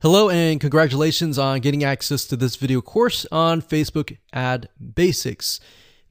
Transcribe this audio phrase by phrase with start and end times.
[0.00, 5.58] Hello and congratulations on getting access to this video course on Facebook Ad Basics.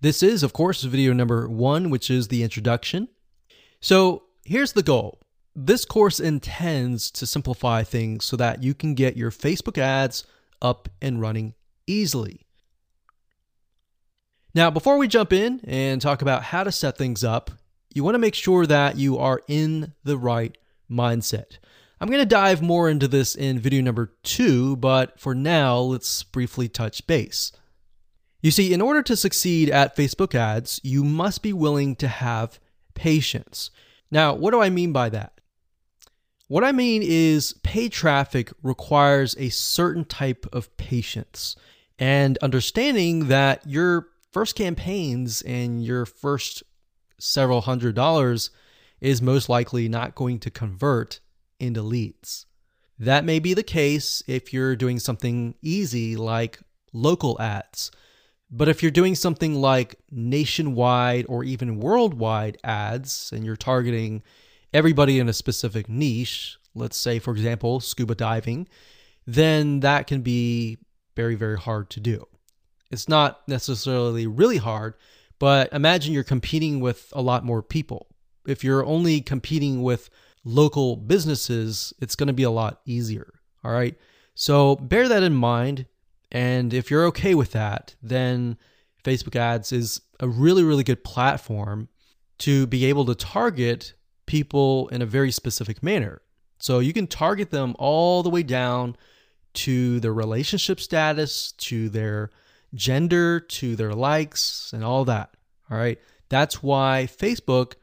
[0.02, 3.08] This is, of course, video number one, which is the introduction.
[3.80, 5.22] So here's the goal.
[5.56, 10.26] This course intends to simplify things so that you can get your Facebook ads
[10.62, 11.54] up and running
[11.88, 12.46] easily.
[14.54, 17.52] Now, before we jump in and talk about how to set things up,
[17.94, 20.58] you want to make sure that you are in the right
[20.92, 21.60] mindset.
[22.00, 26.22] I'm going to dive more into this in video number two, but for now, let's
[26.24, 27.52] briefly touch base.
[28.42, 32.60] You see, in order to succeed at Facebook ads, you must be willing to have
[32.94, 33.72] patience.
[34.12, 35.42] Now, what do I mean by that?
[36.48, 41.56] What I mean is paid traffic requires a certain type of patience
[42.00, 46.64] and understanding that your first campaigns and your first
[47.20, 48.52] several hundred dollars
[49.02, 51.20] is most likely not going to convert
[51.60, 52.46] into leads.
[53.00, 56.60] That may be the case if you're doing something easy like
[56.94, 57.92] local ads.
[58.50, 64.24] But if you're doing something like nationwide or even worldwide ads and you're targeting
[64.74, 68.68] everybody in a specific niche, let's say, for example, scuba diving,
[69.26, 70.78] then that can be
[71.16, 72.26] very, very hard to do.
[72.90, 74.94] It's not necessarily really hard,
[75.40, 78.08] but imagine you're competing with a lot more people.
[78.48, 80.10] If you're only competing with
[80.48, 83.34] local businesses, it's going to be a lot easier.
[83.64, 83.96] All right.
[84.34, 85.86] So bear that in mind.
[86.32, 88.58] And if you're okay with that, then
[89.04, 91.90] Facebook ads is a really, really good platform
[92.40, 93.94] to be able to target
[94.26, 96.22] people in a very specific manner.
[96.60, 98.96] So you can target them all the way down
[99.54, 102.30] to their relationship status, to their
[102.74, 105.34] gender, to their likes, and all that.
[105.70, 106.00] All right.
[106.30, 107.74] That's why Facebook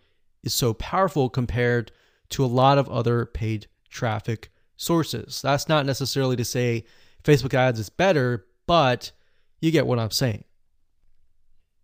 [0.43, 1.91] is so powerful compared
[2.35, 5.41] to a lot of other paid traffic sources.
[5.41, 6.85] That's not necessarily to say
[7.23, 9.13] Facebook ads is better, but
[9.61, 10.45] you get what I'm saying.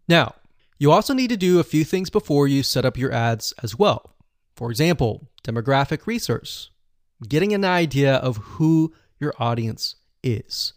[0.08, 0.34] Now,
[0.78, 3.78] you also need to do a few things before you set up your ads as
[3.78, 4.16] well.
[4.56, 6.70] For example, demographic research,
[7.28, 10.72] getting an idea of who your audience is.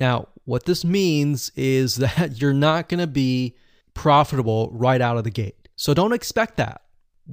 [0.00, 3.56] Now, what this means is that you're not going to be
[3.92, 5.68] profitable right out of the gate.
[5.76, 6.82] So don't expect that.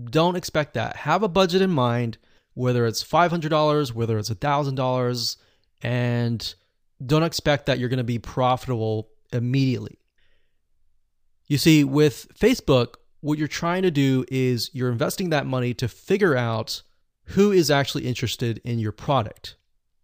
[0.03, 0.97] Don't expect that.
[0.97, 2.17] Have a budget in mind,
[2.53, 5.37] whether it's $500, whether it's $1,000,
[5.81, 6.55] and
[7.05, 9.99] don't expect that you're going to be profitable immediately.
[11.47, 15.87] You see, with Facebook, what you're trying to do is you're investing that money to
[15.87, 16.81] figure out
[17.29, 19.55] who is actually interested in your product.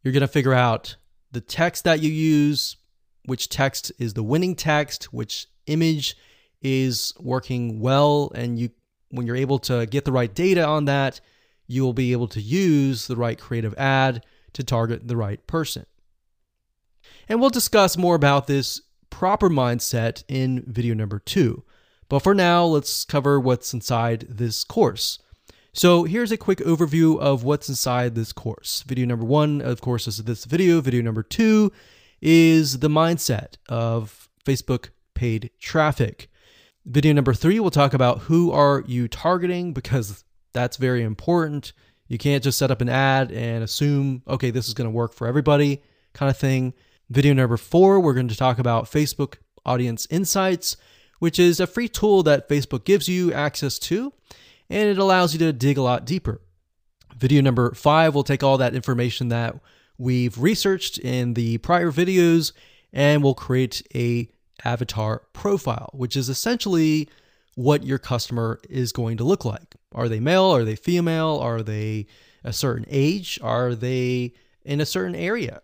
[0.03, 0.95] You're going to figure out
[1.31, 2.77] the text that you use,
[3.25, 6.15] which text is the winning text, which image
[6.61, 8.69] is working well, and you
[9.11, 11.21] when you're able to get the right data on that,
[11.67, 15.85] you will be able to use the right creative ad to target the right person.
[17.29, 21.63] And we'll discuss more about this proper mindset in video number two.
[22.09, 25.19] But for now, let's cover what's inside this course.
[25.73, 28.83] So here's a quick overview of what's inside this course.
[28.85, 30.81] Video number one, of course, is this video.
[30.81, 31.71] Video number two
[32.21, 36.29] is the mindset of Facebook paid traffic.
[36.85, 41.73] Video number three, we'll talk about who are you targeting because that's very important.
[42.07, 45.13] You can't just set up an ad and assume, okay, this is going to work
[45.13, 45.83] for everybody
[46.13, 46.73] kind of thing.
[47.09, 50.75] Video number four, we're going to talk about Facebook Audience Insights,
[51.19, 54.11] which is a free tool that Facebook gives you access to,
[54.69, 56.41] and it allows you to dig a lot deeper.
[57.15, 59.55] Video number five, we'll take all that information that
[59.97, 62.53] we've researched in the prior videos
[62.91, 64.27] and we'll create a
[64.63, 67.09] avatar profile, which is essentially
[67.55, 69.75] what your customer is going to look like.
[69.93, 70.45] Are they male?
[70.45, 71.37] Are they female?
[71.41, 72.07] Are they
[72.43, 73.39] a certain age?
[73.41, 74.33] Are they
[74.63, 75.61] in a certain area?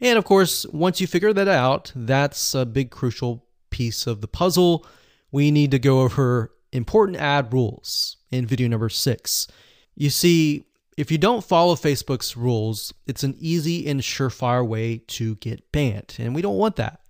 [0.00, 4.28] And of course, once you figure that out, that's a big crucial piece of the
[4.28, 4.86] puzzle.
[5.30, 9.46] We need to go over important ad rules in video number six.
[9.94, 10.64] You see,
[10.96, 16.16] if you don't follow Facebook's rules, it's an easy and surefire way to get banned,
[16.18, 17.00] and we don't want that.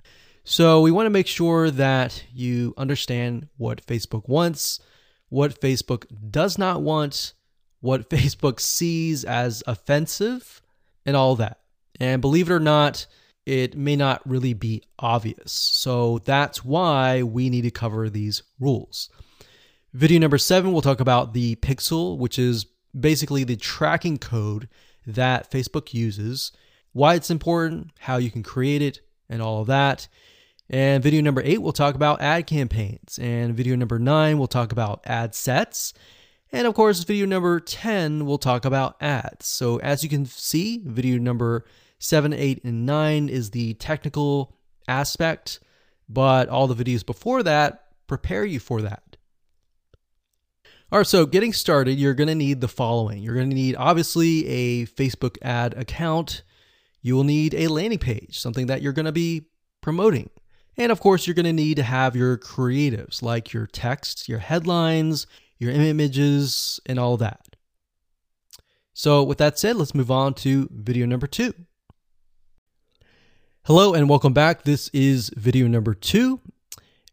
[0.44, 4.80] So we want to make sure that you understand what Facebook wants,
[5.28, 7.34] what Facebook does not want,
[7.80, 10.60] what Facebook sees as offensive,
[11.06, 11.60] and all that.
[12.00, 13.06] And believe it or not,
[13.46, 15.52] it may not really be obvious.
[15.52, 19.08] So that's why we need to cover these rules.
[19.92, 22.66] Video number seven, we'll talk about the pixel, which is
[22.98, 24.68] basically the tracking code
[25.06, 26.52] that Facebook uses,
[26.92, 30.08] why it's important, how you can create it, and all of that.
[30.72, 33.19] And video number eight, we'll talk about ad campaigns.
[33.20, 35.92] And video number nine, we'll talk about ad sets.
[36.50, 39.46] And of course, video number 10 we'll talk about ads.
[39.46, 41.64] So as you can see, video number
[41.98, 44.56] 7, 8, and 9 is the technical
[44.88, 45.60] aspect,
[46.08, 49.16] but all the videos before that prepare you for that.
[50.90, 53.22] All right, so getting started, you're going to need the following.
[53.22, 56.42] You're going to need obviously a Facebook ad account.
[57.00, 59.46] You will need a landing page, something that you're going to be
[59.80, 60.28] promoting.
[60.76, 64.38] And of course, you're going to need to have your creatives like your texts, your
[64.38, 65.26] headlines,
[65.58, 67.56] your images, and all that.
[68.94, 71.54] So, with that said, let's move on to video number two.
[73.64, 74.64] Hello, and welcome back.
[74.64, 76.40] This is video number two,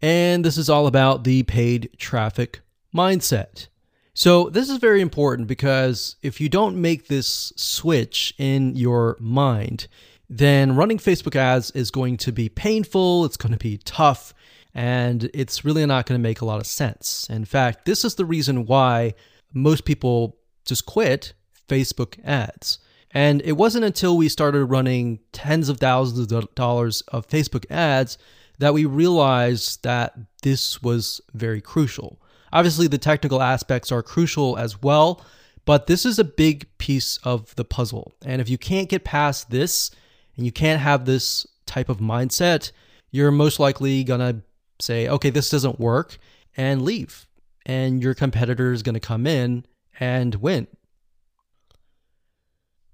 [0.01, 2.61] and this is all about the paid traffic
[2.95, 3.67] mindset.
[4.13, 9.87] So, this is very important because if you don't make this switch in your mind,
[10.29, 14.33] then running Facebook ads is going to be painful, it's going to be tough,
[14.73, 17.27] and it's really not going to make a lot of sense.
[17.29, 19.15] In fact, this is the reason why
[19.53, 21.33] most people just quit
[21.67, 22.79] Facebook ads.
[23.11, 28.19] And it wasn't until we started running tens of thousands of dollars of Facebook ads
[28.59, 32.21] that we realized that this was very crucial.
[32.53, 35.25] Obviously, the technical aspects are crucial as well,
[35.65, 38.13] but this is a big piece of the puzzle.
[38.23, 39.91] And if you can't get past this
[40.39, 42.71] and you can't have this type of mindset,
[43.11, 44.41] you're most likely going to
[44.79, 46.17] say, okay, this doesn't work
[46.55, 47.27] and leave.
[47.65, 49.65] And your competitor is going to come in
[49.99, 50.67] and win.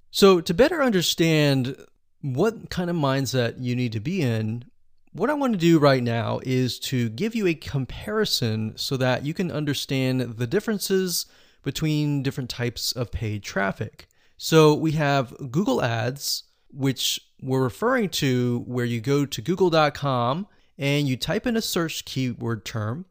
[0.10, 1.76] So, to better understand
[2.22, 4.66] what kind of mindset you need to be in,
[5.14, 9.24] what I want to do right now is to give you a comparison so that
[9.24, 11.28] you can understand the differences
[11.62, 14.08] between different types of paid traffic.
[14.36, 20.48] So we have Google Ads, which we're referring to where you go to google.com
[20.78, 23.06] and you type in a search keyword term,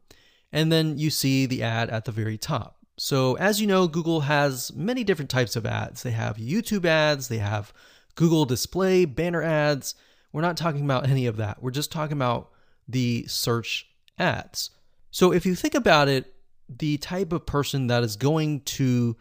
[0.51, 2.77] and then you see the ad at the very top.
[2.97, 6.03] So, as you know, Google has many different types of ads.
[6.03, 7.73] They have YouTube ads, they have
[8.15, 9.95] Google display, banner ads,
[10.35, 11.63] we're not talking about any of that.
[11.63, 12.49] We're just talking about
[12.89, 13.87] the search
[14.19, 14.69] ads.
[15.09, 16.33] So if you think about it,
[16.67, 19.15] the type of person that is going to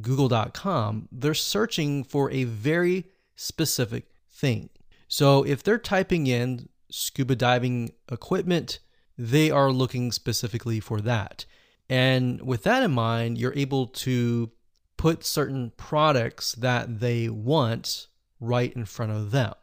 [0.00, 3.04] google.com, they're searching for a very
[3.36, 4.70] specific thing.
[5.08, 8.80] So if they're typing in scuba diving equipment,
[9.16, 11.44] they are looking specifically for that.
[11.88, 14.50] And with that in mind, you're able to
[14.96, 18.06] put certain products that they want
[18.40, 19.54] right in front of them.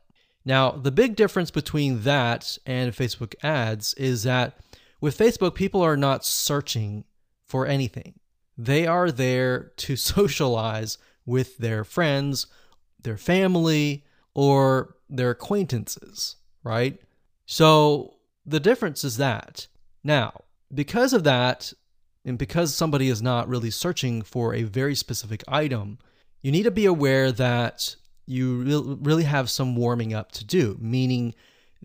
[0.44, 4.58] Now, the big difference between that and Facebook ads is that
[5.00, 7.06] with Facebook, people are not searching
[7.46, 8.20] for anything.
[8.58, 12.48] They are there to socialize with their friends,
[13.02, 17.00] their family, or their acquaintances, right?
[17.46, 19.68] So the difference is that.
[20.04, 20.42] Now,
[20.74, 21.74] because of that,
[22.24, 25.98] and because somebody is not really searching for a very specific item,
[26.42, 27.96] you need to be aware that
[28.26, 31.34] you really have some warming up to do, meaning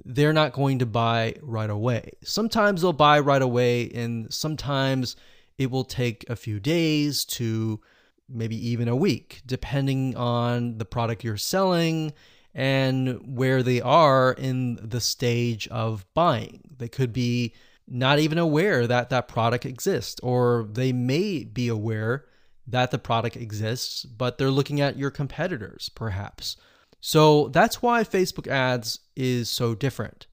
[0.05, 2.11] they're not going to buy right away.
[2.23, 5.17] Sometimes they'll buy right away, and sometimes
[5.59, 7.81] it will take a few days to
[8.29, 12.13] maybe even a week, depending on the product you're selling
[12.57, 16.63] and where they are in the stage of buying.
[16.79, 17.55] They could be
[17.87, 22.25] not even aware that that product exists, or they may be aware
[22.67, 26.57] that the product exists, but they're looking at your competitors, perhaps.
[26.99, 30.27] So that's why Facebook ads is so different.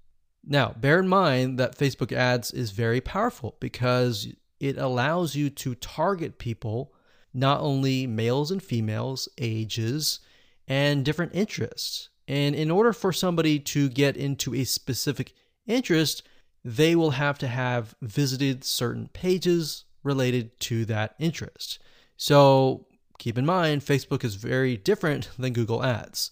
[0.45, 4.29] Now, bear in mind that Facebook ads is very powerful because
[4.61, 6.93] it allows you to target people,
[7.33, 10.21] not only males and females, ages,
[10.69, 12.07] and different interests.
[12.27, 15.33] And in order for somebody to get into a specific
[15.67, 16.23] interest,
[16.63, 21.79] they will have to have visited certain pages related to that interest.
[22.17, 22.87] So
[23.17, 26.31] keep in mind, Facebook is very different than Google Ads.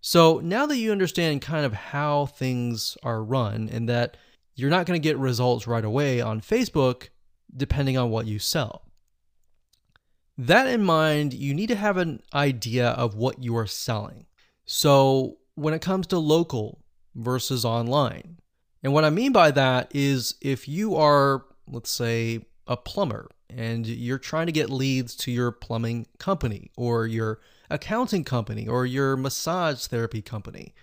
[0.00, 4.16] So now that you understand kind of how things are run and that
[4.54, 7.08] you're not going to get results right away on Facebook
[7.56, 8.82] depending on what you sell.
[10.36, 14.26] That in mind, you need to have an idea of what you are selling.
[14.64, 16.80] So when it comes to local
[17.14, 18.38] versus online,
[18.82, 23.86] and what I mean by that is if you are, let's say, a plumber and
[23.86, 27.40] you're trying to get leads to your plumbing company or your
[27.70, 30.74] accounting company or your massage therapy company.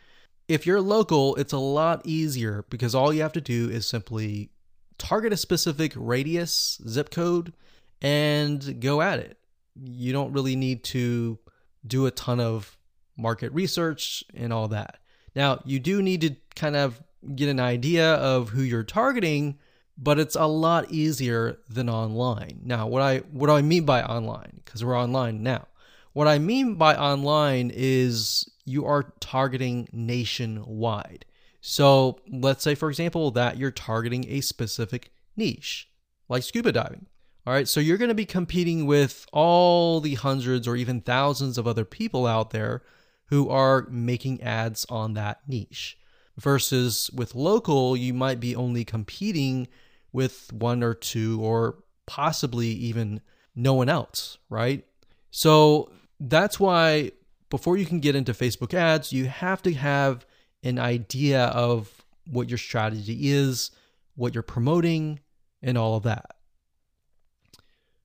[0.48, 4.52] If you're local, it's a lot easier because all you have to do is simply
[4.98, 7.54] target a specific radius, zip code,
[8.02, 9.38] and go at it.
[9.76, 11.40] You don't really need to
[11.86, 12.78] do a ton of
[13.22, 14.98] market research and all that.
[15.36, 17.02] Now, you do need to kind of
[17.36, 19.60] get an idea of who you're targeting
[20.02, 22.62] but it's a lot easier than online.
[22.64, 24.62] Now, what I what do I mean by online?
[24.66, 25.68] Because we're online now.
[26.14, 31.26] What I mean by online is you are targeting nationwide.
[31.62, 35.88] So let's say, for example, that you're targeting a specific niche,
[36.28, 37.06] like scuba diving.
[37.46, 41.58] All right, so you're going to be competing with all the hundreds or even thousands
[41.58, 42.84] of other people out there
[43.32, 45.98] who are making ads on that niche.
[46.38, 49.68] Versus with local, you might be only competing
[50.12, 53.22] with one or two or possibly even
[53.56, 54.86] no one else, right?
[55.30, 57.12] So that's why
[57.50, 60.26] before you can get into Facebook ads, you have to have
[60.64, 63.72] an idea of what your strategy is,
[64.16, 65.22] what you're promoting,
[65.62, 66.36] and all of that.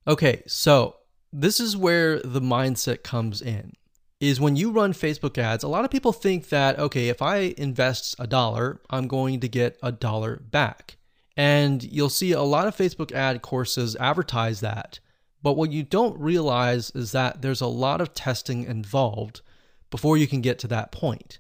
[0.07, 0.97] Okay, so
[1.33, 3.73] this is where the mindset comes in.
[4.19, 7.55] Is when you run Facebook ads, a lot of people think that, okay, if I
[7.59, 10.97] invest a dollar, I'm going to get a dollar back.
[11.37, 15.01] And you'll see a lot of Facebook ad courses advertise that.
[15.43, 19.43] But what you don't realize is that there's a lot of testing involved
[19.91, 21.39] before you can get to that point.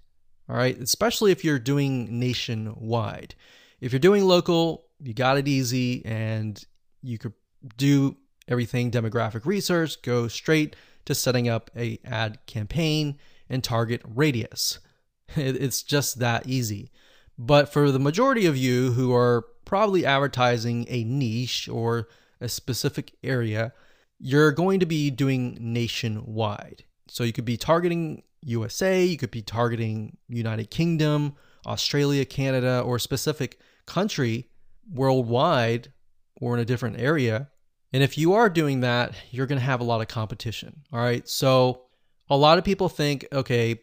[0.48, 3.34] All right, especially if you're doing nationwide.
[3.80, 6.62] If you're doing local, you got it easy and
[7.02, 7.32] you could
[7.76, 8.16] do
[8.48, 10.76] everything demographic research, go straight
[11.06, 14.78] to setting up a ad campaign and target radius.
[15.34, 16.92] It's just that easy.
[17.36, 22.08] But for the majority of you who are probably advertising a niche or
[22.40, 23.72] a specific area,
[24.18, 26.84] you're going to be doing nationwide.
[27.08, 31.34] So you could be targeting USA, you could be targeting United Kingdom,
[31.66, 34.48] Australia, Canada, or a specific country
[34.92, 35.92] worldwide
[36.40, 37.48] or in a different area.
[37.92, 40.82] And if you are doing that, you're going to have a lot of competition.
[40.92, 41.26] All right.
[41.28, 41.82] So
[42.28, 43.80] a lot of people think, okay,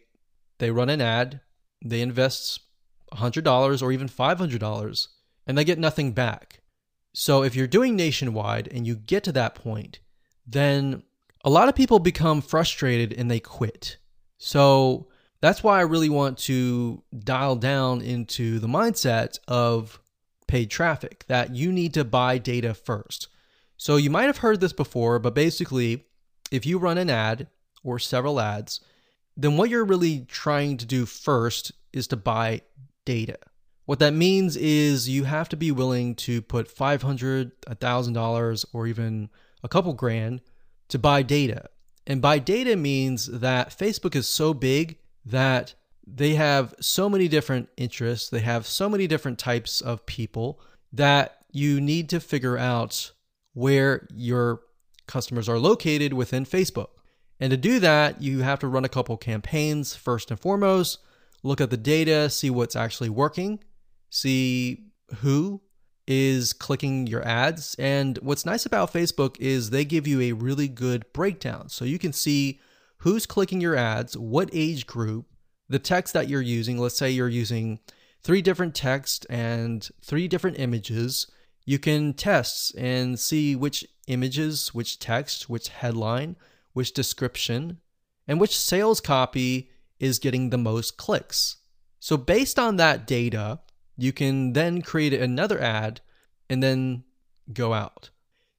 [0.58, 1.40] they run an ad,
[1.84, 2.60] they invest
[3.12, 5.06] $100 or even $500,
[5.46, 6.60] and they get nothing back.
[7.12, 10.00] So if you're doing nationwide and you get to that point,
[10.46, 11.02] then
[11.44, 13.98] a lot of people become frustrated and they quit.
[14.38, 15.08] So
[15.40, 20.00] that's why I really want to dial down into the mindset of
[20.46, 23.28] paid traffic that you need to buy data first.
[23.76, 26.04] So you might have heard this before, but basically,
[26.50, 27.48] if you run an ad
[27.82, 28.80] or several ads,
[29.36, 32.62] then what you're really trying to do first is to buy
[33.04, 33.38] data.
[33.86, 39.28] What that means is you have to be willing to put $500, $1,000, or even
[39.62, 40.40] a couple grand
[40.88, 41.68] to buy data.
[42.06, 45.74] And buy data means that Facebook is so big that
[46.06, 50.60] they have so many different interests, they have so many different types of people
[50.92, 53.12] that you need to figure out
[53.54, 54.60] where your
[55.06, 56.88] customers are located within Facebook.
[57.40, 60.98] And to do that, you have to run a couple campaigns first and foremost,
[61.42, 63.60] look at the data, see what's actually working,
[64.10, 65.60] see who
[66.06, 67.74] is clicking your ads.
[67.78, 71.68] And what's nice about Facebook is they give you a really good breakdown.
[71.68, 72.60] So you can see
[72.98, 75.26] who's clicking your ads, what age group,
[75.68, 76.78] the text that you're using.
[76.78, 77.80] Let's say you're using
[78.22, 81.26] three different text and three different images.
[81.64, 86.36] You can test and see which images, which text, which headline,
[86.72, 87.78] which description,
[88.28, 91.56] and which sales copy is getting the most clicks.
[92.00, 93.60] So, based on that data,
[93.96, 96.00] you can then create another ad
[96.50, 97.04] and then
[97.52, 98.10] go out.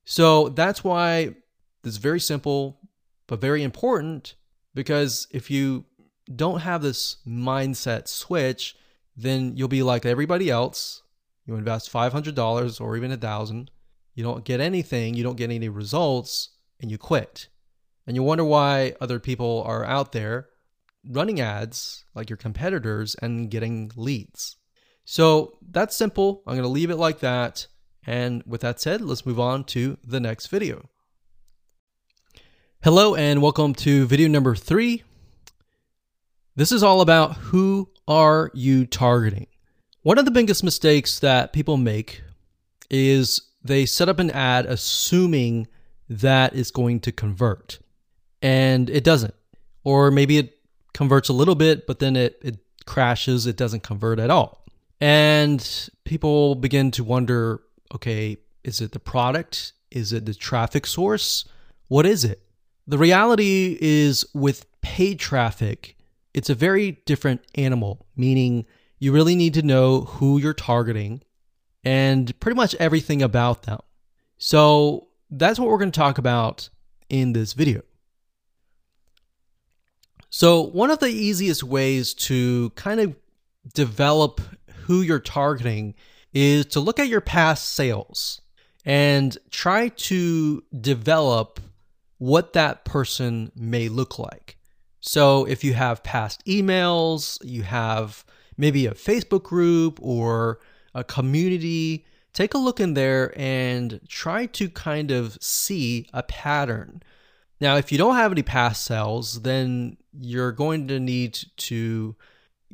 [0.05, 1.35] So that's why
[1.83, 2.79] it's very simple,
[3.27, 4.35] but very important
[4.73, 5.85] because if you
[6.33, 8.75] don't have this mindset switch,
[9.17, 11.01] then you'll be like everybody else.
[11.45, 13.69] You invest $500 or even a thousand,
[14.15, 16.49] you don't get anything, you don't get any results,
[16.81, 17.49] and you quit.
[18.07, 20.47] And you wonder why other people are out there
[21.07, 24.57] running ads like your competitors and getting leads.
[25.03, 26.41] So that's simple.
[26.47, 27.67] I'm going to leave it like that.
[28.07, 30.89] And with that said, let's move on to the next video.
[32.83, 35.03] Hello and welcome to video number three.
[36.55, 39.47] This is all about who are you targeting?
[40.05, 42.21] One of the biggest mistakes that people make
[42.91, 45.65] is they set up an ad assuming
[46.07, 47.79] that it's going to convert
[48.39, 49.33] and it doesn't.
[49.83, 50.59] Or maybe it
[50.93, 54.63] converts a little bit, but then it, it crashes, it doesn't convert at all.
[55.01, 59.73] And people begin to wonder okay, is it the product?
[59.89, 61.45] Is it the traffic source?
[61.87, 62.43] What is it?
[62.85, 65.97] The reality is with paid traffic,
[66.35, 68.67] it's a very different animal, meaning
[68.99, 71.21] you really need to know who you're targeting
[71.83, 73.79] and pretty much everything about them.
[74.37, 76.69] So that's what we're going to talk about
[77.09, 77.81] in this video.
[80.29, 83.15] So, one of the easiest ways to kind of
[83.73, 84.41] develop
[84.83, 85.95] who you're targeting
[86.33, 88.41] is to look at your past sales
[88.83, 91.59] and try to develop
[92.17, 94.57] what that person may look like.
[95.01, 98.25] So if you have past emails, you have
[98.57, 100.59] maybe a Facebook group or
[100.93, 107.01] a community, take a look in there and try to kind of see a pattern.
[107.61, 112.15] Now, if you don't have any past sales, then you're going to need to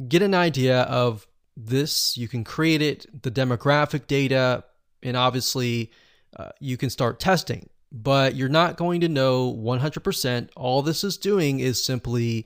[0.08, 2.18] get an idea of this.
[2.18, 4.64] You can create it, the demographic data,
[5.04, 5.92] and obviously
[6.38, 7.70] uh, you can start testing.
[7.92, 10.50] But you're not going to know 100%.
[10.56, 12.46] All this is doing is simply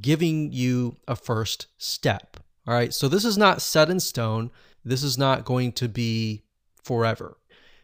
[0.00, 2.38] giving you a first step.
[2.66, 2.92] All right.
[2.92, 4.50] So this is not set in stone.
[4.84, 6.44] This is not going to be
[6.82, 7.36] forever.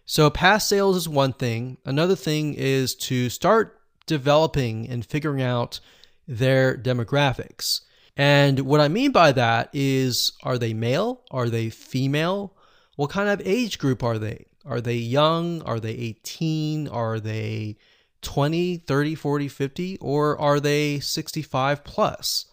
[0.05, 1.79] So past sales is one thing.
[1.85, 5.81] Another thing is to start developing and figuring out
[6.27, 7.83] their demographics.
[8.17, 11.23] And what I mean by that is are they male?
[11.31, 12.57] Are they female?
[12.97, 14.47] What kind of age group are they?
[14.65, 15.63] Are they young?
[15.63, 16.89] Are they 18?
[16.89, 17.77] Are they
[18.23, 19.99] 20, 30, 40, 50?
[19.99, 22.47] Or are they 65 plus?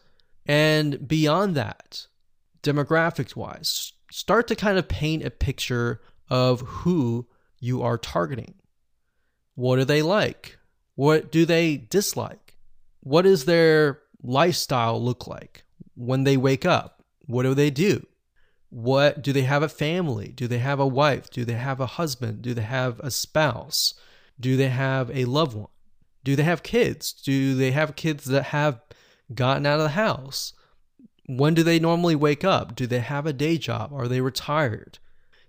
[0.46, 2.08] And beyond that,
[2.64, 7.28] demographics wise, start to kind of paint a picture of who
[7.60, 8.56] you are targeting.
[9.56, 10.58] What are they like?
[10.96, 12.58] What do they dislike?
[13.02, 15.64] What does their lifestyle look like
[15.96, 17.04] when they wake up?
[17.26, 18.06] What do they do?
[18.70, 20.30] What do they have a family?
[20.30, 21.30] Do they have a wife?
[21.30, 22.42] Do they have a husband?
[22.42, 23.94] Do they have a spouse?
[24.40, 25.70] Do they have a loved one?
[26.24, 27.14] Do they have kids?
[27.14, 28.82] Do they have kids that have
[29.34, 30.54] gotten out of the house?
[31.28, 32.76] When do they normally wake up?
[32.76, 33.92] Do they have a day job?
[33.94, 35.00] Are they retired?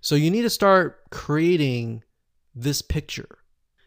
[0.01, 2.03] So you need to start creating
[2.53, 3.39] this picture.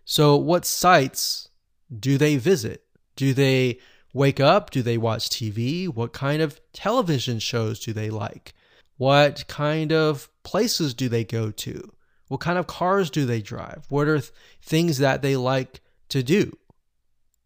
[0.04, 1.48] So, what sites
[1.96, 2.84] do they visit?
[3.16, 3.78] Do they
[4.12, 4.70] wake up?
[4.70, 5.88] Do they watch TV?
[5.88, 8.54] What kind of television shows do they like?
[8.96, 11.92] What kind of places do they go to?
[12.28, 13.84] What kind of cars do they drive?
[13.88, 14.32] What are th-
[14.62, 16.56] things that they like to do?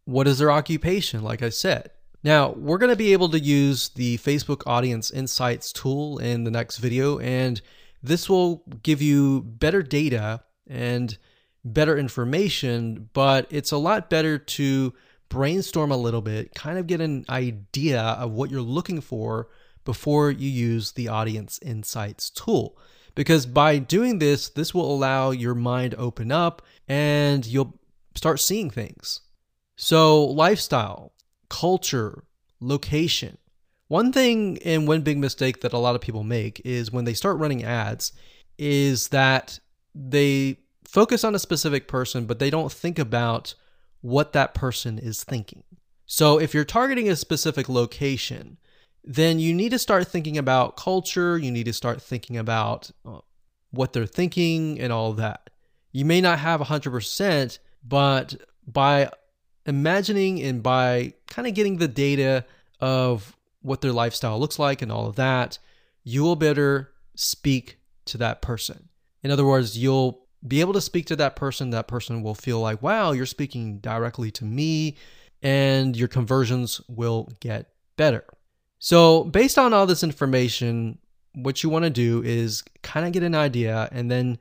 [0.04, 1.90] What is their occupation, like I said?
[2.26, 6.50] Now, we're going to be able to use the Facebook Audience Insights tool in the
[6.50, 7.60] next video, and
[8.02, 11.17] this will give you better data and
[11.65, 14.93] better information, but it's a lot better to
[15.28, 19.47] brainstorm a little bit, kind of get an idea of what you're looking for
[19.84, 22.76] before you use the Audience Insights tool.
[23.15, 27.78] Because by doing this, this will allow your mind open up and you'll
[28.17, 29.21] start seeing things.
[29.76, 31.12] So, lifestyle,
[31.49, 32.25] culture,
[32.61, 33.39] location.
[33.89, 37.15] One thing and one big mistake that a lot of people make is when they
[37.15, 38.13] start running ads
[38.59, 39.61] is that
[39.95, 43.54] they focus on a specific person, but they don't think about
[44.00, 45.63] what that person is thinking.
[46.06, 48.59] So if you're targeting a specific location,
[49.04, 51.39] then you need to start thinking about culture.
[51.39, 53.21] You need to start thinking about uh,
[53.71, 55.50] what they're thinking and all that.
[55.93, 58.35] You may not have 100%, but
[58.67, 59.11] by
[59.66, 62.44] imagining and by kind of getting the data
[62.80, 65.58] of what their lifestyle looks like and all of that,
[66.04, 68.88] you will better speak to that person.
[69.22, 71.70] In other words, you'll be able to speak to that person.
[71.70, 74.96] That person will feel like, wow, you're speaking directly to me,
[75.42, 78.24] and your conversions will get better.
[78.78, 80.98] So, based on all this information,
[81.34, 84.38] what you want to do is kind of get an idea, and then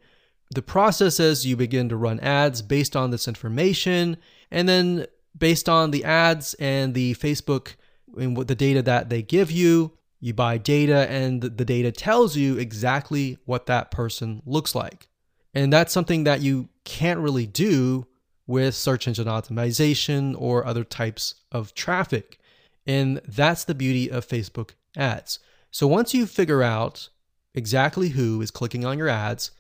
[0.54, 4.18] the process is you begin to run ads based on this information,
[4.52, 5.08] and then
[5.38, 7.76] based on the ads and the Facebook
[8.18, 12.36] and what the data that they give you, you buy data, and the data tells
[12.36, 15.08] you exactly what that person looks like.
[15.54, 18.08] And that's something that you can't really do
[18.48, 22.40] with search engine optimization or other types of traffic.
[22.86, 25.40] And that's the beauty of Facebook ads.
[25.72, 27.10] So once you figure out
[27.54, 29.52] exactly who is clicking on your ads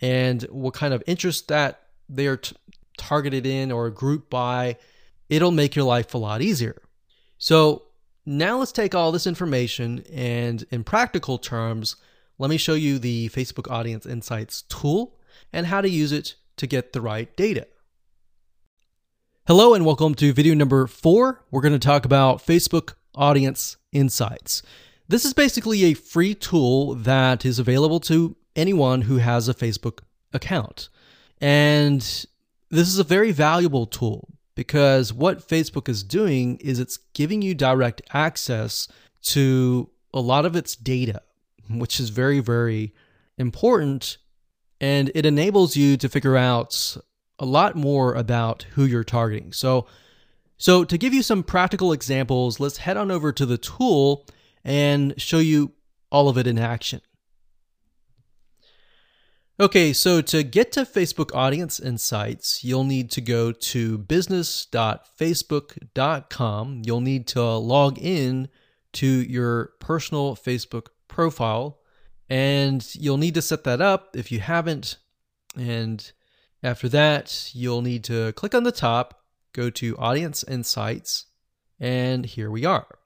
[0.00, 2.56] and what kind of interest that they are t-
[2.98, 4.76] targeted in or grouped by,
[5.28, 6.80] it'll make your life a lot easier.
[7.38, 7.82] So
[8.26, 11.96] now let's take all this information and, in practical terms,
[12.38, 15.18] let me show you the Facebook Audience Insights tool
[15.52, 17.66] and how to use it to get the right data.
[19.46, 21.44] Hello, and welcome to video number four.
[21.50, 24.62] We're going to talk about Facebook Audience Insights.
[25.06, 29.98] This is basically a free tool that is available to anyone who has a Facebook
[30.32, 30.88] account.
[31.40, 32.00] And
[32.70, 37.54] this is a very valuable tool because what Facebook is doing is it's giving you
[37.54, 38.88] direct access
[39.22, 41.22] to a lot of its data,
[41.68, 42.94] which is very, very
[43.36, 44.18] important.
[44.80, 46.96] And it enables you to figure out
[47.38, 49.52] a lot more about who you're targeting.
[49.52, 49.86] So,
[50.56, 54.26] so to give you some practical examples, let's head on over to the tool
[54.62, 55.72] and show you
[56.12, 57.00] all of it in action.
[59.60, 66.82] Okay, so to get to Facebook Audience Insights, you'll need to go to business.facebook.com.
[66.84, 68.48] You'll need to log in
[68.94, 71.78] to your personal Facebook profile,
[72.28, 74.96] and you'll need to set that up if you haven't.
[75.56, 76.10] And
[76.60, 81.26] after that, you'll need to click on the top, go to Audience Insights,
[81.78, 82.98] and here we are.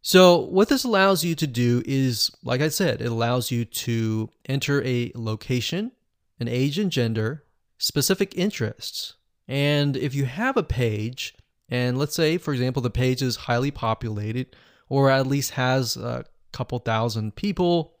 [0.00, 4.30] So, what this allows you to do is, like I said, it allows you to
[4.48, 5.92] enter a location,
[6.38, 7.44] an age and gender,
[7.78, 9.14] specific interests.
[9.48, 11.34] And if you have a page,
[11.68, 14.54] and let's say, for example, the page is highly populated
[14.88, 17.94] or at least has a couple thousand people,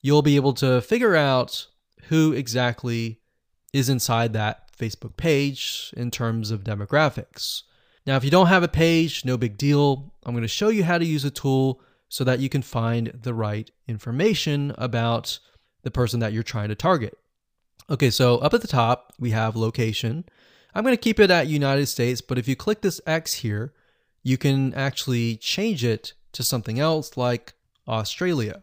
[0.00, 1.66] you'll be able to figure out
[2.04, 3.20] who exactly
[3.72, 7.62] is inside that Facebook page in terms of demographics.
[8.08, 10.14] Now, if you don't have a page, no big deal.
[10.24, 13.08] I'm going to show you how to use a tool so that you can find
[13.08, 15.38] the right information about
[15.82, 17.18] the person that you're trying to target.
[17.90, 20.24] Okay, so up at the top, we have location.
[20.74, 23.74] I'm going to keep it at United States, but if you click this X here,
[24.22, 27.52] you can actually change it to something else like
[27.86, 28.62] Australia,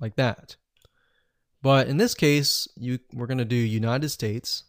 [0.00, 0.56] like that.
[1.62, 4.64] But in this case, you, we're going to do United States.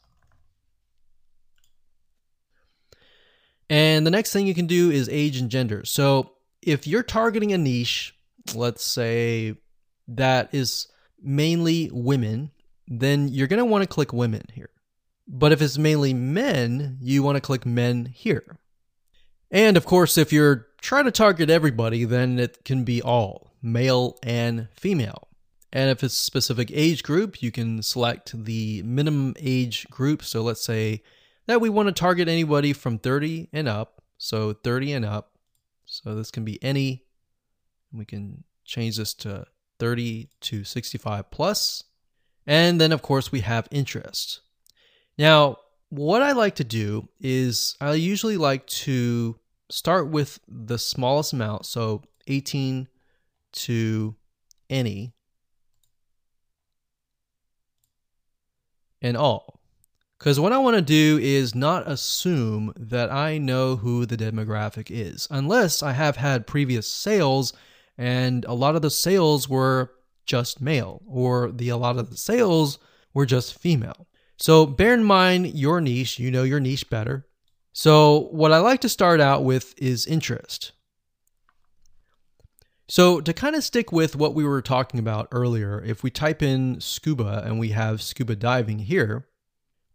[3.70, 5.84] And the next thing you can do is age and gender.
[5.86, 8.16] So if you're targeting a niche,
[8.54, 9.56] let's say
[10.08, 10.88] that is
[11.22, 12.52] mainly women,
[12.88, 14.70] then you're going to want to click women here.
[15.28, 18.58] But if it's mainly men, you want to click men here.
[19.52, 24.18] And of course, if you're trying to target everybody, then it can be all male
[24.24, 25.28] and female.
[25.74, 30.24] And if it's a specific age group, you can select the minimum age group.
[30.24, 31.04] So let's say
[31.48, 34.04] that we want to target anybody from 30 and up.
[34.18, 35.32] So 30 and up.
[35.86, 37.06] So this can be any.
[37.92, 39.46] We can change this to
[39.80, 41.84] 30 to 65 plus.
[42.46, 44.42] And then, of course, we have interest.
[45.18, 45.58] Now,
[45.90, 51.66] what I like to do is I usually like to start with the smallest amount,
[51.66, 52.88] so 18
[53.54, 54.16] to
[54.70, 55.14] any,
[59.02, 59.57] and all.
[60.18, 64.88] Because what I want to do is not assume that I know who the demographic
[64.90, 67.54] is, unless I have had previous sales
[67.98, 69.92] and a lot of the sales were
[70.26, 72.80] just male, or the a lot of the sales
[73.14, 74.08] were just female.
[74.38, 77.28] So bear in mind your niche, you know your niche better.
[77.74, 80.72] So what I like to start out with is interest.
[82.90, 86.42] So to kind of stick with what we were talking about earlier, if we type
[86.42, 89.27] in scuba and we have scuba diving here,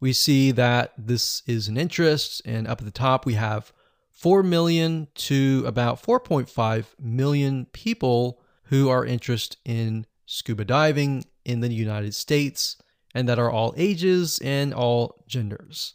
[0.02, 3.72] we see that this is an interest, and up at the top we have
[4.10, 11.72] 4 million to about 4.5 million people who are interested in scuba diving in the
[11.72, 12.76] United States,
[13.14, 15.94] and that are all ages and all genders.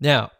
[0.00, 0.30] Now,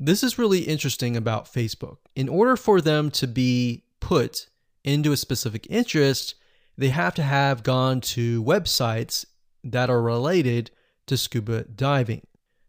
[0.00, 1.98] this is really interesting about Facebook.
[2.14, 4.48] In order for them to be put
[4.82, 6.36] into a specific interest,
[6.78, 9.26] they have to have gone to websites
[9.62, 10.70] that are related
[11.04, 12.22] to scuba diving.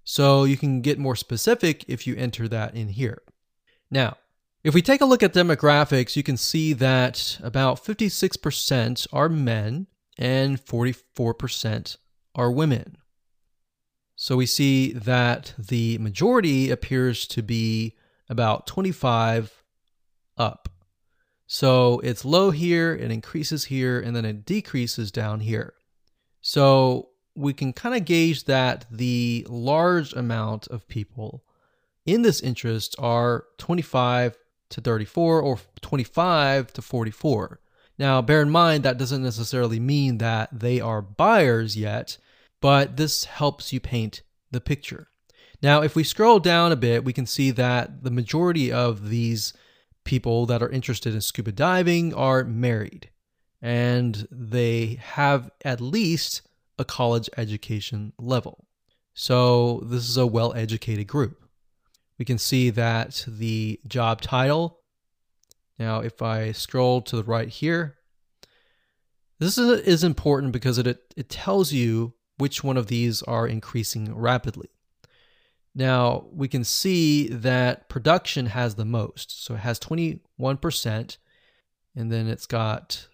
[0.10, 3.24] So you can get more specific if you enter that in here.
[3.92, 4.16] Now,
[4.64, 9.88] if we take a look at demographics, you can see that about 56% are men
[10.18, 11.98] and 44%
[12.36, 12.96] are women.
[14.16, 17.98] So we see that the majority appears to be
[18.30, 19.62] about 25
[20.38, 20.70] up.
[21.48, 25.74] So it's low here, it increases here, and then it decreases down here.
[26.40, 31.44] So we can kind of gauge that the large amount of people
[32.06, 34.38] in this interest are 25
[34.70, 37.60] to 34 or 25 to 44.
[38.00, 42.18] Now, bear in mind that doesn't necessarily mean that they are buyers yet,
[42.60, 45.08] but this helps you paint the picture.
[45.62, 49.54] Now, if we scroll down a bit, we can see that the majority of these
[50.04, 53.10] people that are interested in scuba diving are married
[53.62, 56.47] and they have at least
[56.78, 58.68] a college education level.
[59.14, 61.44] So this is a well educated group.
[62.18, 64.80] We can see that the job title,
[65.80, 67.98] now if I scroll to the right here,
[69.40, 74.16] this is, is important because it, it tells you which one of these are increasing
[74.16, 74.70] rapidly.
[75.76, 79.44] Now we can see that production has the most.
[79.46, 81.18] So it has 21%,
[81.96, 83.08] and then it's got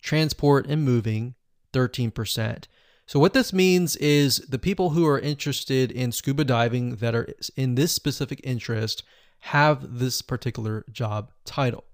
[0.00, 1.34] transport and moving
[1.72, 2.64] 13%.
[3.06, 7.28] So, what this means is the people who are interested in scuba diving that are
[7.56, 9.02] in this specific interest
[9.40, 11.84] have this particular job title.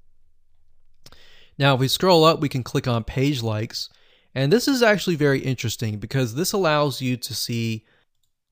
[1.58, 3.88] Now, if we scroll up, we can click on page likes.
[4.34, 7.84] And this is actually very interesting because this allows you to see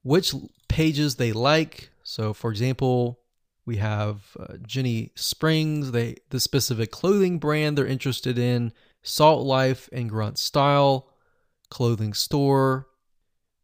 [0.03, 0.35] which
[0.68, 1.90] pages they like.
[2.03, 3.21] So, for example,
[3.64, 9.88] we have uh, Jenny Springs, they the specific clothing brand they're interested in, Salt Life
[9.92, 11.09] and Grunt Style,
[11.71, 12.87] clothing store.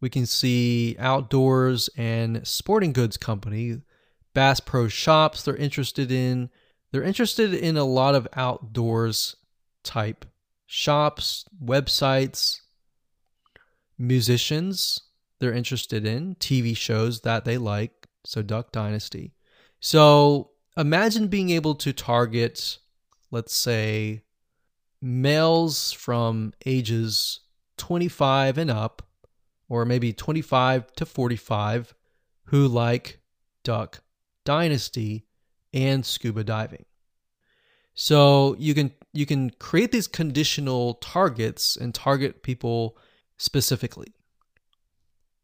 [0.01, 3.81] We can see outdoors and sporting goods company,
[4.35, 6.51] Bass Pro Shops they're interested in.
[6.91, 9.37] They're interested in a lot of outdoors
[9.83, 10.25] type
[10.67, 12.61] shops, websites,
[13.99, 15.01] musicians
[15.39, 19.35] they're interested in, TV shows that they like, so Duck Dynasty.
[19.81, 22.79] So imagine being able to target,
[23.31, 24.23] let's say,
[25.03, 27.41] males from ages
[27.77, 29.03] 25 and up,
[29.69, 31.95] or maybe 25 to 45,
[32.45, 33.19] who like
[33.63, 34.03] Duck
[34.45, 35.27] Dynasty
[35.73, 36.85] and scuba diving.
[37.95, 42.99] So you can you can create these conditional targets and target people
[43.37, 44.13] specifically.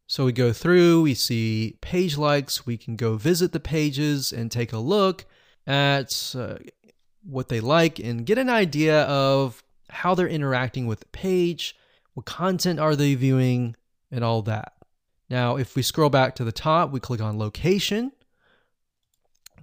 [0.07, 4.51] So we go through, we see page likes, we can go visit the pages and
[4.51, 5.23] take a look
[5.65, 6.55] at uh,
[7.23, 11.77] what they like and get an idea of how they're interacting with the page,
[12.13, 13.75] what content are they viewing,
[14.11, 14.73] and all that.
[15.29, 18.11] Now, if we scroll back to the top, we click on location.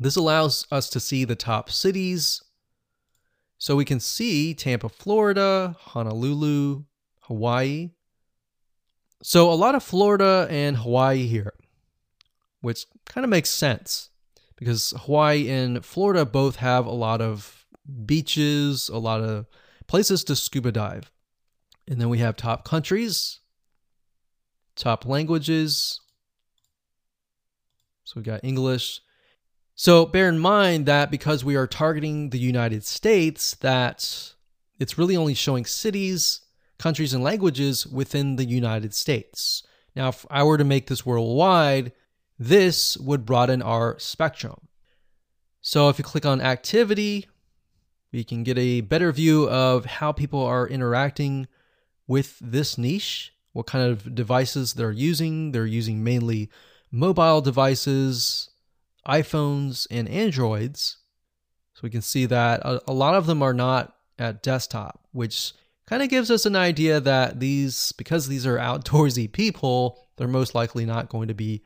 [0.00, 2.42] This allows us to see the top cities.
[3.58, 6.84] So we can see Tampa, Florida, Honolulu,
[7.22, 7.90] Hawaii,
[9.22, 11.54] so a lot of Florida and Hawaii here,
[12.60, 14.10] which kind of makes sense
[14.56, 17.66] because Hawaii and Florida both have a lot of
[18.06, 19.46] beaches, a lot of
[19.86, 21.10] places to scuba dive.
[21.88, 23.40] And then we have top countries,
[24.76, 26.00] top languages.
[28.04, 29.00] So we got English.
[29.74, 34.34] So bear in mind that because we are targeting the United States, that
[34.78, 36.42] it's really only showing cities
[36.78, 39.64] countries and languages within the United States.
[39.94, 41.92] Now, if I were to make this worldwide,
[42.38, 44.68] this would broaden our spectrum.
[45.60, 47.26] So if you click on activity,
[48.12, 51.48] we can get a better view of how people are interacting
[52.08, 55.52] with this niche, what kind of devices they're using.
[55.52, 56.50] They're using mainly
[56.90, 58.50] mobile devices,
[59.06, 60.96] iPhones, and Androids.
[61.74, 65.52] So we can see that a, lot of them are not at desktop, which
[65.86, 70.54] kind of gives us an idea that these, because these are outdoorsy people, they're most
[70.54, 71.62] likely not going to be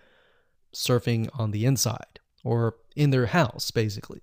[0.75, 4.21] surfing on the inside or in their house, basically.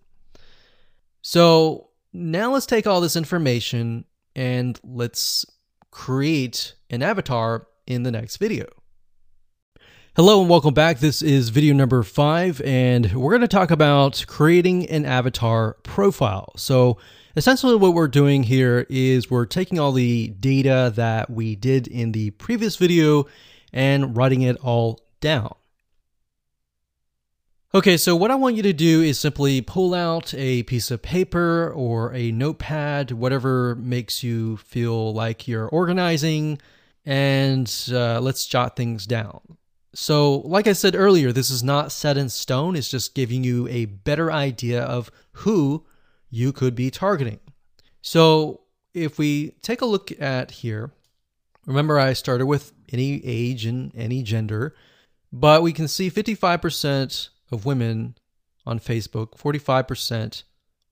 [1.21, 4.05] So now let's take all this information
[4.35, 5.45] and let's
[5.91, 8.67] create an avatar in the next video.
[10.15, 10.99] Hello and welcome back.
[10.99, 16.51] This is video number five, and we're going to talk about creating an avatar profile.
[16.57, 16.97] So
[17.35, 22.11] Essentially what we're doing here is we're taking all the data that we did in
[22.11, 23.27] the previous video
[23.71, 25.53] and writing it all down.
[27.71, 31.03] Okay, so what I want you to do is simply pull out a piece of
[31.03, 36.59] paper or a notepad, whatever makes you feel like you're organizing,
[37.05, 39.41] and uh, let's jot things down.
[39.93, 43.67] So, like I said earlier, this is not set in stone, it's just giving you
[43.67, 45.85] a better idea of who
[46.31, 47.39] you could be targeting.
[48.01, 48.61] So
[48.95, 50.91] if we take a look at here,
[51.67, 54.75] remember I started with any age and any gender,
[55.31, 58.15] but we can see 55% of women
[58.65, 60.43] on Facebook, 45%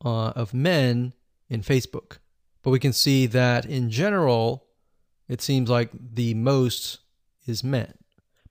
[0.03, 1.13] uh, of men
[1.49, 2.17] in Facebook.
[2.63, 4.65] But we can see that in general,
[5.27, 6.99] it seems like the most
[7.45, 7.93] is men.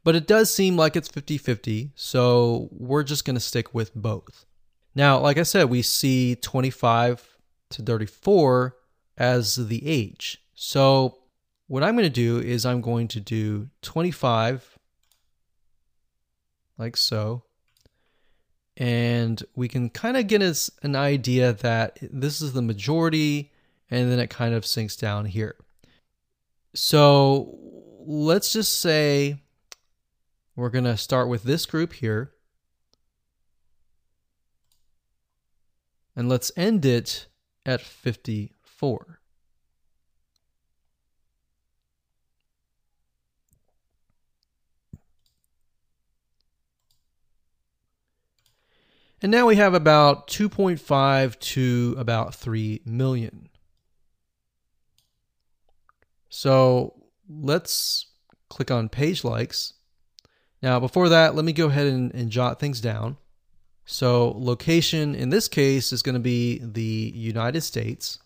[0.05, 3.95] But it does seem like it's 50 50, so we're just going to stick with
[3.95, 4.47] both.
[4.95, 7.37] Now, like I said, we see 25
[7.71, 8.77] to 34
[9.19, 10.39] as the age.
[10.55, 11.19] So
[11.67, 14.79] what I'm going to do is I'm going to do 25
[16.79, 17.43] like so.
[18.77, 23.53] And we can kind of get us an idea that this is the majority
[23.91, 25.57] and then it kind of sinks down here.
[26.75, 27.59] So
[28.07, 29.39] let's just say
[30.55, 32.33] we're going to start with this group here.
[36.15, 37.27] And let's end it
[37.65, 39.21] at 54.
[49.27, 53.49] And now we have about 2.5 to about 3 million.
[56.29, 56.95] So
[57.29, 58.07] let's
[58.49, 59.75] click on page likes.
[60.63, 63.17] Now, before that, let me go ahead and, and jot things down.
[63.85, 68.21] So location in this case is going to be the United States.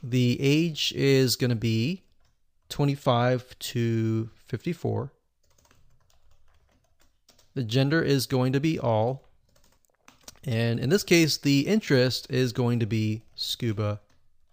[0.00, 2.04] The age is going to be
[2.68, 5.12] 25 to 54.
[7.54, 9.24] The gender is going to be all.
[10.46, 14.00] And in this case, the interest is going to be scuba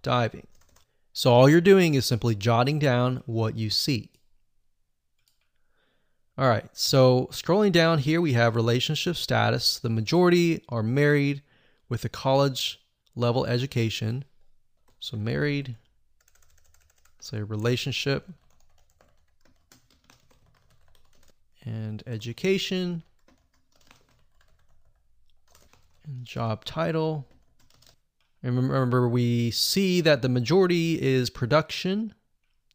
[0.01, 0.47] diving.
[1.13, 4.10] So all you're doing is simply jotting down what you see.
[6.38, 9.77] All right, so scrolling down here, we have relationship status.
[9.77, 11.41] The majority are married
[11.89, 12.80] with a college
[13.15, 14.23] level education.
[14.99, 15.75] So married,
[17.19, 18.30] say relationship,
[21.65, 23.04] and education,
[26.24, 27.28] job title.
[28.44, 32.14] And remember, we see that the majority is production.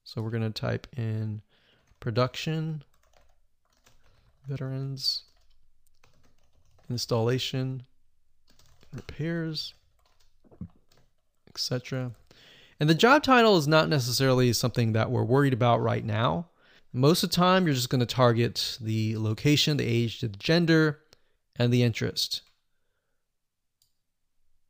[0.05, 1.43] So we're going to type in
[1.99, 2.85] production,
[4.49, 5.25] veterans,
[6.89, 7.83] installation,
[8.93, 9.75] repairs,
[11.49, 12.12] etc.
[12.79, 16.49] And the job title is not necessarily something that we're worried about right now.
[16.93, 21.01] Most of the time, you're just going to target the location, the age, the gender,
[21.57, 22.43] and the interest.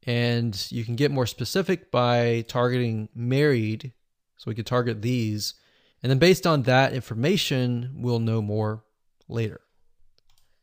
[0.07, 3.93] And you can get more specific by targeting married.
[4.37, 5.55] So we could target these.
[6.03, 8.85] And then based on that information, we'll know more
[9.29, 9.61] later.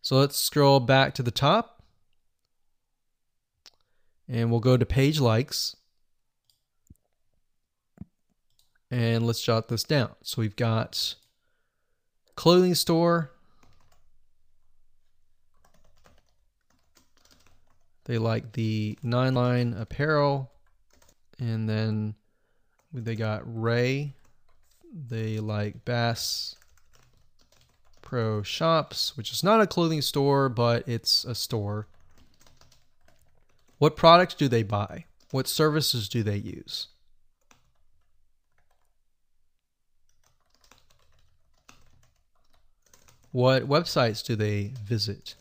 [0.01, 1.83] So let's scroll back to the top.
[4.29, 5.75] And we'll go to page likes.
[8.89, 10.11] And let's jot this down.
[10.21, 11.15] So we've got
[12.35, 13.32] clothing store,
[18.05, 20.51] They like the nine line apparel.
[21.39, 22.15] And then
[22.91, 24.13] they got Ray.
[24.93, 26.55] They like Bass
[28.01, 31.87] Pro Shops, which is not a clothing store, but it's a store.
[33.79, 35.05] What products do they buy?
[35.31, 36.87] What services do they use?
[43.31, 45.33] What websites do they visit?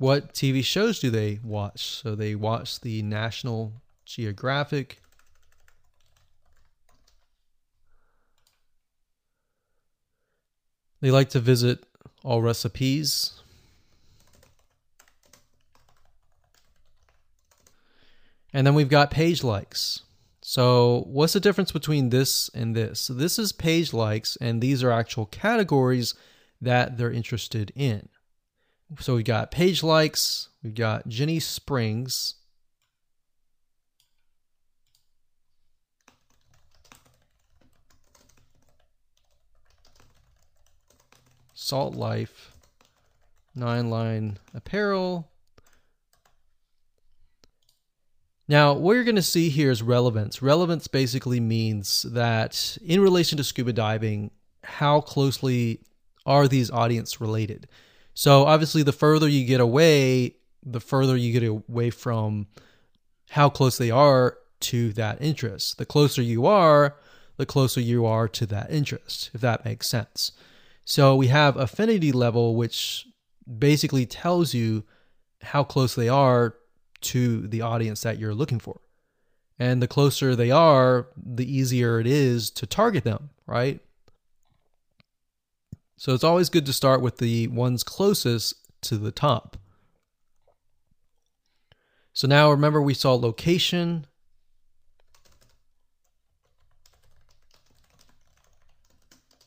[0.00, 1.84] What TV shows do they watch?
[1.84, 5.02] So they watch the National Geographic.
[11.02, 11.84] They like to visit
[12.24, 13.42] Allrecipes.
[18.54, 20.00] And then we've got page likes.
[20.40, 23.00] So what's the difference between this and this?
[23.00, 26.14] So this is page likes, and these are actual categories
[26.58, 28.08] that they're interested in.
[28.98, 32.34] So we've got page likes, we've got Ginnie Springs.
[41.54, 42.56] Salt Life,
[43.54, 45.30] Nine Line Apparel.
[48.48, 50.42] Now, what you're going to see here is relevance.
[50.42, 54.32] Relevance basically means that in relation to scuba diving,
[54.64, 55.84] how closely
[56.26, 57.68] are these audience related?
[58.14, 62.46] So obviously, the further you get away, the further you get away from
[63.30, 65.78] how close they are to that interest.
[65.78, 66.96] The closer you are,
[67.36, 70.32] the closer you are to that interest, if that makes sense.
[70.84, 73.06] So we have affinity level, which
[73.58, 74.84] basically tells you
[75.42, 76.56] how close they are
[77.02, 78.80] to the audience that you're looking for.
[79.58, 83.80] And the closer they are, the easier it is to target them, right?
[86.00, 89.58] So it's always good to start with the ones closest to the top.
[92.14, 94.06] So now remember we saw location.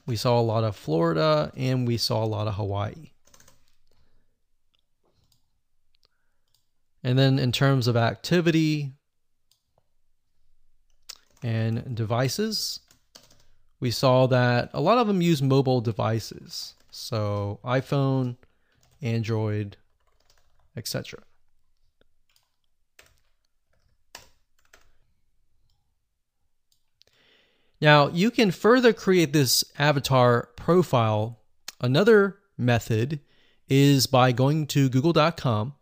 [0.05, 3.13] We saw a lot of Florida and we saw a lot of Hawaii.
[7.03, 8.91] And then in terms of activity
[11.41, 12.81] and devices,
[13.83, 16.75] we saw that a lot of them use mobile devices.
[16.89, 18.37] So iPhone,
[19.01, 19.75] Android,
[20.77, 21.19] etc.
[27.81, 31.41] Now, you can further create this avatar profile.
[31.81, 33.19] Another method
[33.67, 35.73] is by going to google.com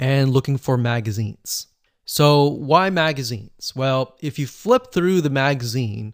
[0.00, 1.68] and looking for magazines.
[2.04, 3.72] So, why magazines?
[3.76, 6.12] Well, if you flip through the magazine,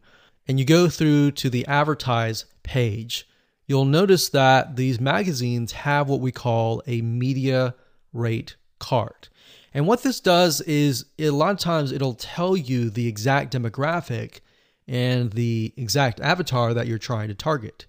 [0.48, 3.28] and you go through to the advertise page,
[3.66, 7.74] you'll notice that these magazines have what we call a media
[8.12, 9.28] rate card.
[9.74, 14.40] And what this does is a lot of times it'll tell you the exact demographic
[14.88, 17.86] and the exact avatar that you're trying to target.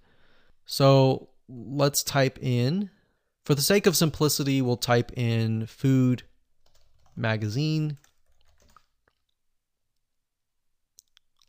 [0.66, 2.90] So let's type in
[3.48, 6.24] For the sake of simplicity, we'll type in food
[7.16, 7.98] magazine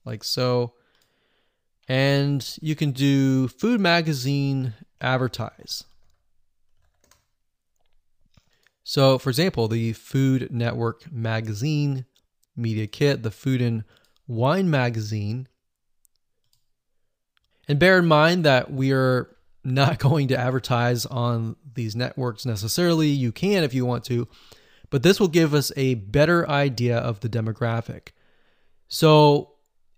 [0.04, 0.74] like so.
[1.88, 5.84] And you can do food magazine advertise.
[8.84, 12.06] So, for example, the Food Network magazine
[12.56, 13.84] media kit, the Food and
[14.26, 15.48] Wine magazine.
[17.68, 23.08] And bear in mind that we are not going to advertise on these networks necessarily.
[23.08, 24.26] You can if you want to,
[24.90, 28.08] but this will give us a better idea of the demographic.
[28.88, 29.52] So,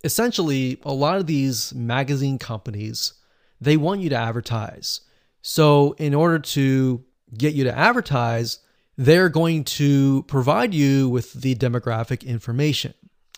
[0.04, 3.14] essentially, a lot of these magazine companies,
[3.60, 5.00] they want you to advertise.
[5.42, 7.04] So, in order to
[7.36, 8.60] get you to advertise,
[8.96, 12.92] they're going to provide you with the demographic information.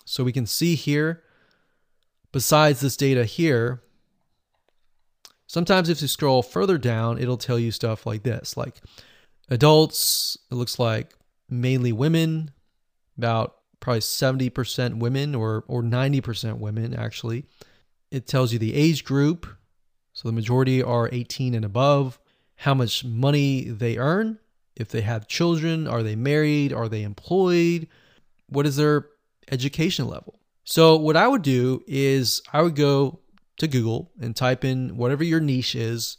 [0.05, 1.23] So we can see here,
[2.33, 3.83] besides this data here,
[5.47, 8.81] sometimes if you scroll further down, it'll tell you stuff like this, like
[9.51, 11.15] adults, it looks like
[11.49, 12.51] mainly women,
[13.17, 17.45] about probably 70% women or, or 90% women actually.
[18.11, 19.47] It tells you the age group.
[20.15, 22.19] So the majority are 18 and above,
[22.57, 24.39] how much money they earn,
[24.77, 26.73] if they have children, are they married?
[26.73, 27.89] Are they employed?
[28.49, 29.09] What is their
[29.51, 30.39] education level?
[30.65, 33.19] So, what I would do is I would go
[33.59, 36.19] to Google and type in whatever your niche is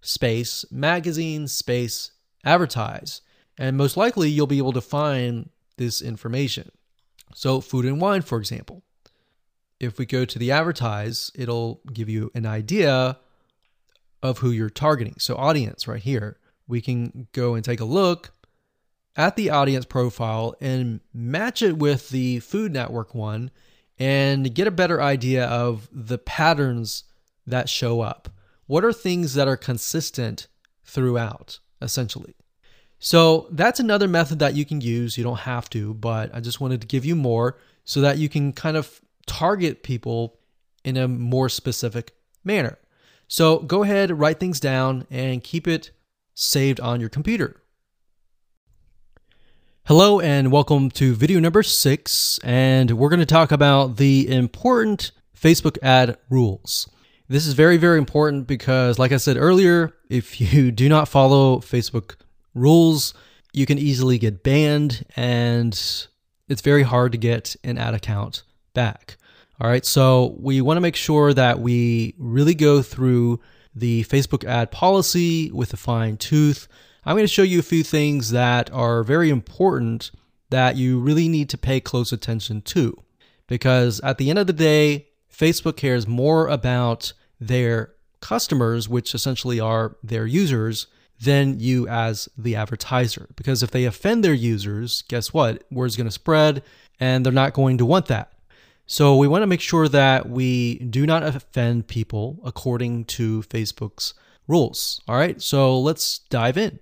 [0.00, 2.12] space, magazine, space,
[2.44, 3.20] advertise.
[3.58, 6.70] And most likely you'll be able to find this information.
[7.32, 8.82] So, food and wine, for example.
[9.80, 13.18] If we go to the advertise, it'll give you an idea
[14.22, 15.16] of who you're targeting.
[15.18, 18.32] So, audience right here we can go and take a look
[19.16, 23.50] at the audience profile and match it with the Food Network one
[23.98, 27.04] and get a better idea of the patterns
[27.46, 28.28] that show up.
[28.66, 30.48] What are things that are consistent
[30.84, 32.34] throughout, essentially?
[33.04, 35.18] So that's another method that you can use.
[35.18, 38.30] You don't have to, but I just wanted to give you more so that you
[38.30, 40.38] can kind of target people
[40.86, 42.78] in a more specific manner.
[43.28, 45.90] So go ahead, write things down, and keep it
[46.34, 47.60] saved on your computer.
[49.84, 55.12] Hello and welcome to video number six, and we're going to talk about the important
[55.38, 56.88] Facebook ad rules.
[57.28, 61.58] This is very, very important because, like I said earlier, if you do not follow
[61.58, 62.14] Facebook
[62.54, 63.14] rules,
[63.52, 65.72] you can easily get banned, and
[66.48, 68.42] it's very hard to get an ad account
[68.72, 69.16] back.
[69.60, 73.40] All right, so we want to make sure that we really go through
[73.74, 76.66] the Facebook ad policy with a fine tooth.
[77.04, 80.10] I'm going to show you a few things that are very important
[80.50, 83.02] that you really need to pay close attention to.
[83.46, 89.60] Because at the end of the day, Facebook cares more about their customers, which essentially
[89.60, 90.86] are their users,
[91.20, 93.28] than you as the advertiser.
[93.36, 95.64] Because if they offend their users, guess what?
[95.70, 96.62] Word's going to spread
[97.00, 98.32] and they're not going to want that.
[98.86, 104.14] So we want to make sure that we do not offend people according to Facebook's
[104.46, 105.00] rules.
[105.08, 106.78] All right, so let's dive in.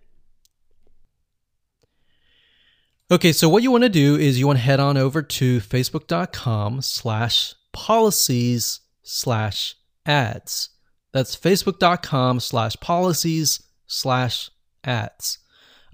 [3.10, 5.60] Okay, so what you want to do is you want to head on over to
[5.60, 9.76] facebook.com slash policies slash
[10.06, 10.70] ads.
[11.12, 14.50] That's facebook.com slash policies slash
[14.84, 15.38] ads.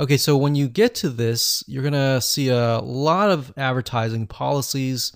[0.00, 5.12] Okay, so when you get to this, you're to see a lot of advertising policies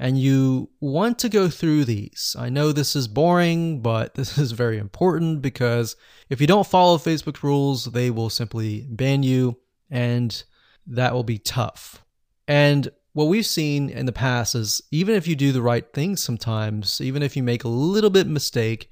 [0.00, 2.34] and you want to go through these.
[2.38, 5.94] I know this is boring, but this is very important because
[6.30, 9.58] if you don't follow Facebook's rules, they will simply ban you,
[9.90, 10.42] and
[10.86, 12.02] that will be tough.
[12.48, 16.16] And what we've seen in the past is even if you do the right thing
[16.16, 18.88] sometimes, even if you make a little bit mistake,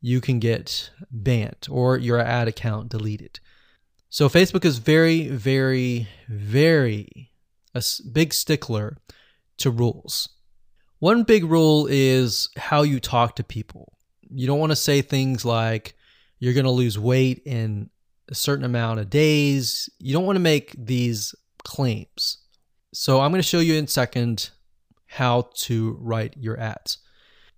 [0.00, 3.40] you can get banned or your ad account deleted.
[4.08, 7.30] So Facebook is very, very, very
[7.74, 7.82] a
[8.12, 8.96] big stickler
[9.58, 10.28] to rules.
[10.98, 13.92] One big rule is how you talk to people.
[14.28, 15.94] You don't want to say things like
[16.38, 17.90] you're going to lose weight in
[18.28, 19.88] a certain amount of days.
[19.98, 21.34] You don't want to make these
[21.64, 22.38] claims.
[22.92, 24.50] So I'm going to show you in a second
[25.06, 26.98] how to write your ads.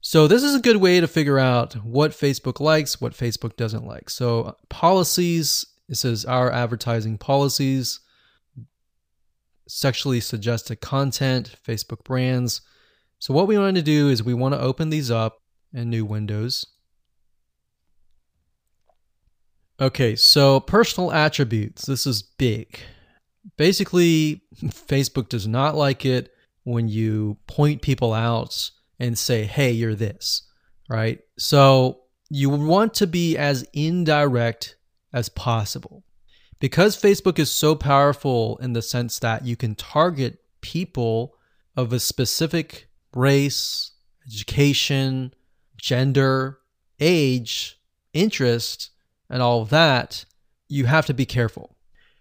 [0.03, 3.87] So this is a good way to figure out what Facebook likes, what Facebook doesn't
[3.87, 4.11] like.
[4.11, 8.01] So policies, it says our advertising policies,
[9.67, 12.61] sexually suggested content, Facebook brands,
[13.23, 15.39] so what we want to do is we want to open these up
[15.73, 16.67] in new windows.
[19.81, 21.87] Okay, so personal attributes.
[21.87, 22.81] This is big.
[23.57, 26.33] Basically, Facebook does not like it
[26.65, 28.73] when you point people out
[29.03, 30.45] and say, hey, you're this,
[30.89, 31.19] right?
[31.37, 34.77] So you want to be as indirect
[35.13, 36.05] as possible.
[36.61, 41.35] Because Facebook is so powerful in the sense that you can target people
[41.77, 43.91] of a specific race,
[44.25, 45.35] education,
[45.77, 46.61] gender,
[47.01, 47.81] age,
[48.13, 48.91] interest,
[49.29, 50.25] and all of that,
[50.69, 51.77] you have to be careful.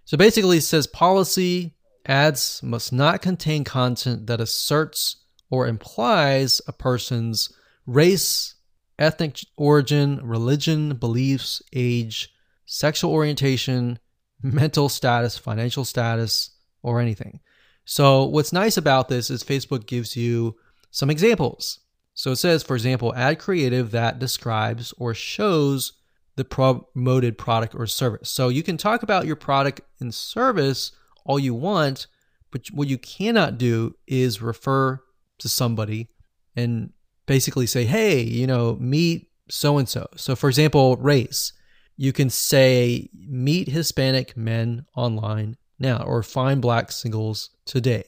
[0.05, 1.75] So basically, it says policy
[2.07, 5.17] ads must not contain content that asserts
[5.51, 7.53] or implies a person's
[7.85, 8.55] race,
[8.97, 12.33] ethnic origin, religion, beliefs, age,
[12.65, 13.99] sexual orientation,
[14.41, 17.41] mental status, financial status, or anything.
[17.83, 20.55] So, what's nice about this is Facebook gives you
[20.89, 21.79] some examples.
[22.13, 25.93] So, it says, for example, ad creative that describes or shows
[26.37, 28.29] the promoted product or service.
[28.29, 30.93] So, you can talk about your product and service
[31.25, 32.07] all you want,
[32.51, 35.01] but what you cannot do is refer
[35.41, 36.09] to somebody
[36.55, 36.91] and
[37.25, 40.07] basically say, hey, you know, meet so and so.
[40.15, 41.53] So, for example, race
[42.01, 48.03] you can say meet Hispanic men online now or find black singles today.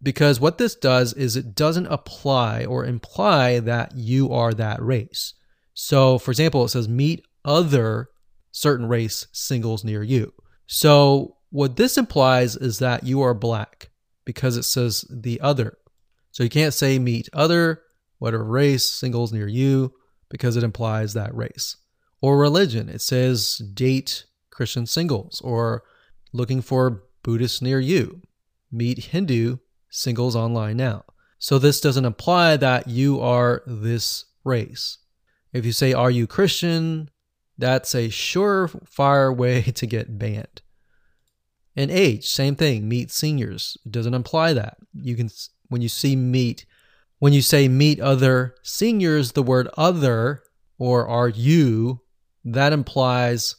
[0.00, 5.34] Because what this does is it doesn't apply or imply that you are that race.
[5.72, 8.08] So, for example, it says meet other
[8.52, 10.32] certain race singles near you.
[10.68, 13.90] So, what this implies is that you are black
[14.24, 15.76] because it says the other.
[16.34, 17.80] So, you can't say meet other,
[18.18, 19.94] whatever race singles near you
[20.28, 21.76] because it implies that race
[22.20, 22.88] or religion.
[22.88, 25.84] It says date Christian singles or
[26.32, 28.22] looking for Buddhists near you.
[28.72, 29.58] Meet Hindu
[29.90, 31.04] singles online now.
[31.38, 34.98] So this doesn't imply that you are this race.
[35.52, 37.10] If you say, Are you Christian?
[37.56, 40.62] That's a surefire way to get banned.
[41.76, 42.88] And age, same thing.
[42.88, 44.78] Meet seniors it doesn't imply that.
[44.94, 45.28] You can
[45.74, 46.66] when you see meet,
[47.18, 50.44] when you say meet other seniors, the word other
[50.78, 52.00] or are you
[52.44, 53.56] that implies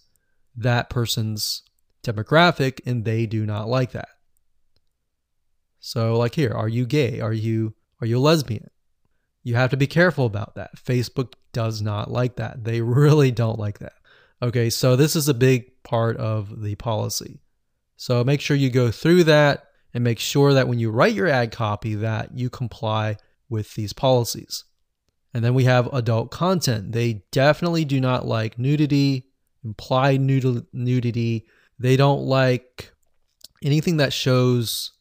[0.56, 1.62] that person's
[2.02, 4.08] demographic and they do not like that.
[5.82, 7.20] So like here, are you gay?
[7.20, 8.70] Are you are you a lesbian?
[9.44, 10.78] You have to be careful about that.
[10.78, 12.64] Facebook does not like that.
[12.64, 13.92] They really don't like that.
[14.42, 17.42] Okay, so this is a big part of the policy.
[17.98, 19.66] So make sure you go through that
[19.96, 23.16] and make sure that when you write your ad copy that you comply
[23.50, 24.66] with these policies.
[25.34, 26.92] And then we have adult content.
[26.92, 29.30] They definitely do not like nudity,
[29.64, 31.46] implied nudity.
[31.80, 32.92] They don't like
[33.64, 34.92] anything that shows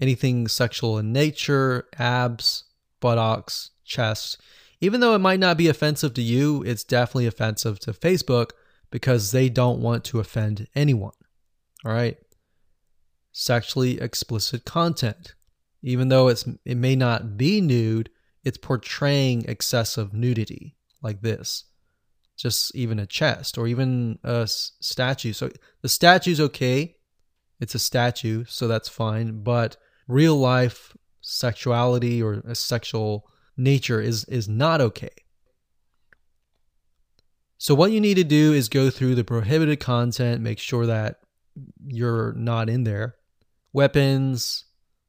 [0.00, 2.64] anything sexual in nature, abs,
[3.00, 4.40] buttocks, chest.
[4.80, 8.52] Even though it might not be offensive to you, it's definitely offensive to Facebook
[8.90, 11.12] because they don't want to offend anyone.
[11.84, 12.16] All right.
[13.32, 15.34] Sexually explicit content.
[15.82, 18.10] Even though it's it may not be nude,
[18.44, 21.64] it's portraying excessive nudity like this.
[22.36, 25.32] Just even a chest or even a statue.
[25.32, 25.50] So
[25.82, 26.96] the statue's okay.
[27.60, 29.76] It's a statue so that's fine but
[30.08, 35.10] real life sexuality or a sexual nature is is not okay.
[37.58, 41.20] So what you need to do is go through the prohibited content make sure that
[41.86, 43.16] you're not in there
[43.72, 44.64] weapons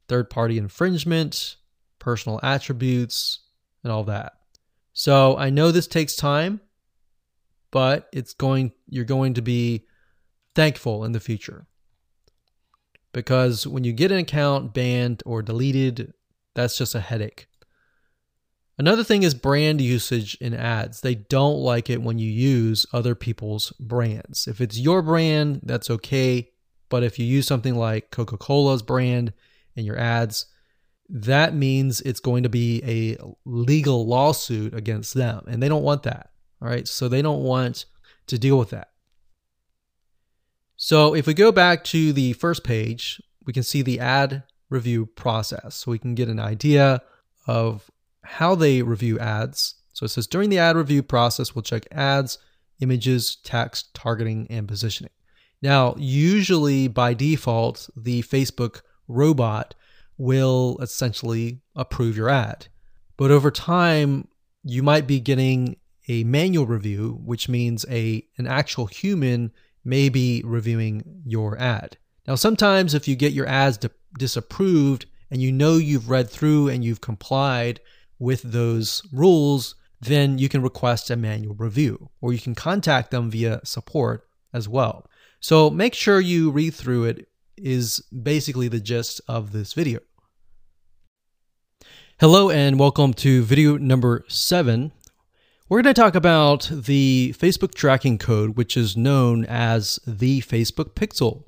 [0.07, 1.55] third party infringement
[2.01, 3.39] personal attributes,
[3.83, 4.33] and all that.
[4.91, 6.59] So I know this takes time,
[7.71, 9.85] but it's going you're going to be
[10.53, 11.65] thankful in the future.
[13.13, 16.13] Because when you get an account banned or deleted,
[16.55, 17.47] that's just a headache.
[18.77, 21.01] Another thing is brand usage in ads.
[21.01, 24.47] They don't like it when you use other people's brands.
[24.47, 26.49] If it's your brand, that's okay.
[26.91, 29.33] But if you use something like Coca Cola's brand
[29.75, 30.45] in your ads,
[31.09, 35.45] that means it's going to be a legal lawsuit against them.
[35.47, 36.31] And they don't want that.
[36.61, 36.87] All right.
[36.87, 37.85] So they don't want
[38.27, 38.89] to deal with that.
[40.75, 45.05] So if we go back to the first page, we can see the ad review
[45.05, 45.75] process.
[45.75, 47.01] So we can get an idea
[47.47, 47.89] of
[48.23, 49.75] how they review ads.
[49.93, 52.37] So it says during the ad review process, we'll check ads,
[52.81, 55.11] images, text, targeting, and positioning.
[55.61, 59.75] Now, usually by default, the Facebook robot
[60.17, 62.67] will essentially approve your ad.
[63.17, 64.27] But over time,
[64.63, 69.51] you might be getting a manual review, which means a an actual human
[69.83, 71.97] may be reviewing your ad.
[72.27, 76.69] Now, sometimes if you get your ads di- disapproved and you know you've read through
[76.69, 77.79] and you've complied
[78.19, 83.31] with those rules, then you can request a manual review or you can contact them
[83.31, 85.07] via support as well.
[85.43, 87.27] So make sure you read through it
[87.57, 89.99] is basically the gist of this video.
[92.19, 94.91] Hello and welcome to video number seven.
[95.67, 100.93] We're going to talk about the Facebook tracking code, which is known as the Facebook
[100.93, 101.45] Pixel.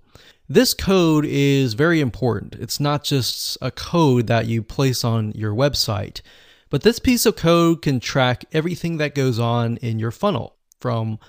[0.50, 2.56] This code is very important.
[2.56, 6.22] It's not just a code that you place on your website,
[6.72, 11.20] but this piece of code can track everything that goes on in your funnel from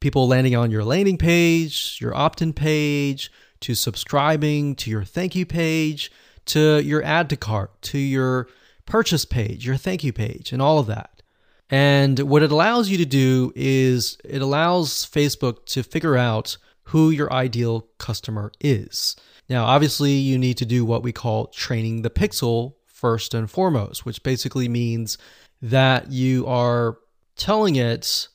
[0.00, 3.30] people landing on your landing page, your opt in page,
[3.60, 6.10] to subscribing, to your thank you page,
[6.46, 8.48] to your add to cart, to your
[8.86, 11.22] purchase page, your thank you page, and all of that.
[11.70, 17.10] And what it allows you to do is it allows Facebook to figure out who
[17.10, 19.14] your ideal customer is.
[19.48, 24.06] Now, obviously, you need to do what we call training the pixel first and foremost,
[24.06, 25.18] which basically means
[25.60, 26.98] that you are
[27.36, 28.28] telling it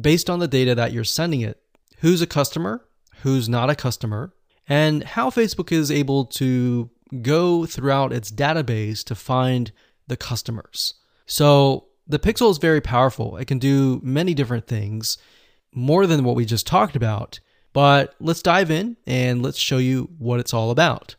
[0.00, 1.60] based on the data that you're sending it
[2.00, 2.84] who's a customer,
[3.22, 4.32] who's not a customer,
[4.68, 6.90] and how Facebook is able to
[7.22, 9.72] go throughout its database to find
[10.06, 10.94] the customers.
[11.26, 13.36] So the Pixel is very powerful.
[13.36, 15.18] It can do many different things,
[15.74, 17.40] more than what we just talked about.
[17.72, 21.16] But let's dive in and let's show you what it's all about.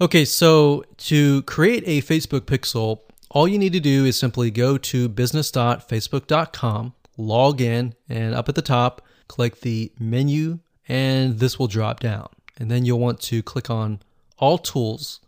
[0.00, 3.00] Okay, so to create a Facebook pixel,
[3.34, 8.54] all you need to do is simply go to business.facebook.com, log in, and up at
[8.54, 12.28] the top, click the menu, and this will drop down.
[12.56, 13.98] And then you'll want to click on
[14.38, 15.18] All Tools,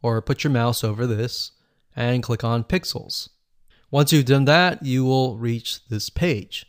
[0.00, 1.52] or put your mouse over this,
[1.94, 3.28] and click on Pixels.
[3.90, 6.64] Once you've done that, you will reach this page.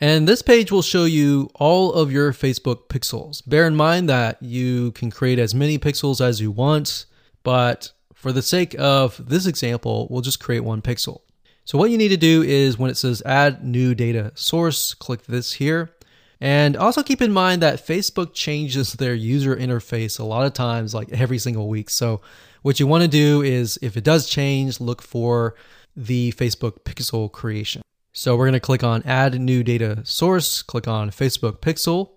[0.00, 3.42] And this page will show you all of your Facebook pixels.
[3.44, 7.06] Bear in mind that you can create as many pixels as you want,
[7.42, 7.90] but
[8.20, 11.22] for the sake of this example, we'll just create one pixel.
[11.64, 15.22] So what you need to do is when it says add new data source, click
[15.22, 15.90] this here.
[16.38, 20.92] And also keep in mind that Facebook changes their user interface a lot of times,
[20.92, 21.88] like every single week.
[21.88, 22.20] So
[22.60, 25.54] what you want to do is if it does change, look for
[25.96, 27.80] the Facebook pixel creation.
[28.12, 32.10] So we're going to click on add new data source, click on Facebook pixel.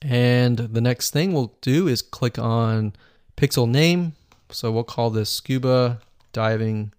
[0.00, 2.92] And the next thing we'll do is click on
[3.36, 4.12] pixel name.
[4.50, 6.00] So we'll call this scuba
[6.32, 6.92] diving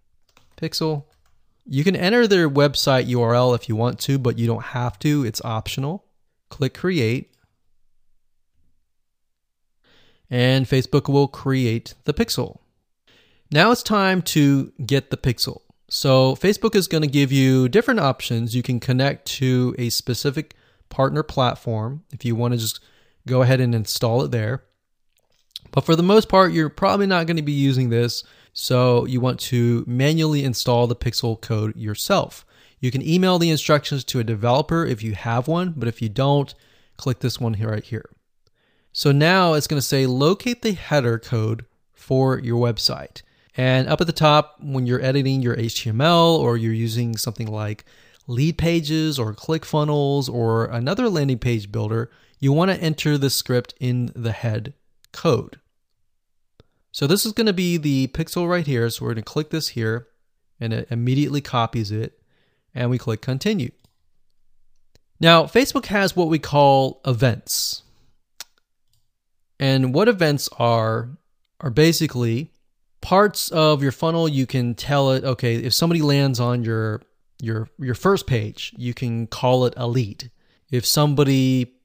[0.58, 1.06] pixel.
[1.66, 5.24] You can enter their website URL if you want to, but you don't have to.
[5.24, 6.06] It's optional.
[6.50, 7.32] Click create.
[10.30, 12.60] And Facebook will create the pixel.
[13.52, 15.62] Now it's time to get the pixel.
[15.90, 18.56] So Facebook is going to give you different options.
[18.56, 20.56] You can connect to a specific
[20.90, 22.80] partner platform if you want to just
[23.28, 24.64] go ahead and install it there.
[25.72, 28.24] But for the most part, you're probably not going to be using this.
[28.54, 32.46] So you want to manually install the Pixel code yourself.
[32.80, 36.10] You can email the instructions to a developer if you have one, but if you
[36.10, 36.54] don't,
[36.98, 38.10] click this one here right here.
[38.92, 43.22] So now it's going to say locate the header code for your website.
[43.56, 47.86] And up at the top, when you're editing your HTML or you're using something like
[48.28, 52.10] Leadpages or ClickFunnels or another landing page builder,
[52.40, 54.74] you want to enter the script in the head
[55.12, 55.60] code.
[56.92, 58.90] So this is going to be the pixel right here.
[58.90, 60.08] So we're going to click this here
[60.60, 62.20] and it immediately copies it
[62.74, 63.72] and we click continue.
[65.20, 67.84] Now, Facebook has what we call events.
[69.60, 71.10] And what events are,
[71.60, 72.52] are basically
[73.02, 77.02] parts of your funnel you can tell it okay if somebody lands on your
[77.42, 80.30] your your first page you can call it a lead
[80.70, 81.76] if somebody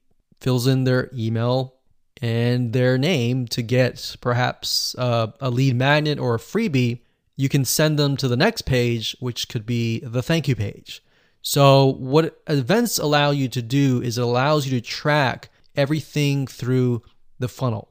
[0.41, 1.74] fills in their email
[2.21, 7.01] and their name to get perhaps uh, a lead magnet or a freebie
[7.37, 11.03] you can send them to the next page which could be the thank you page
[11.41, 17.01] so what events allow you to do is it allows you to track everything through
[17.39, 17.89] the funnel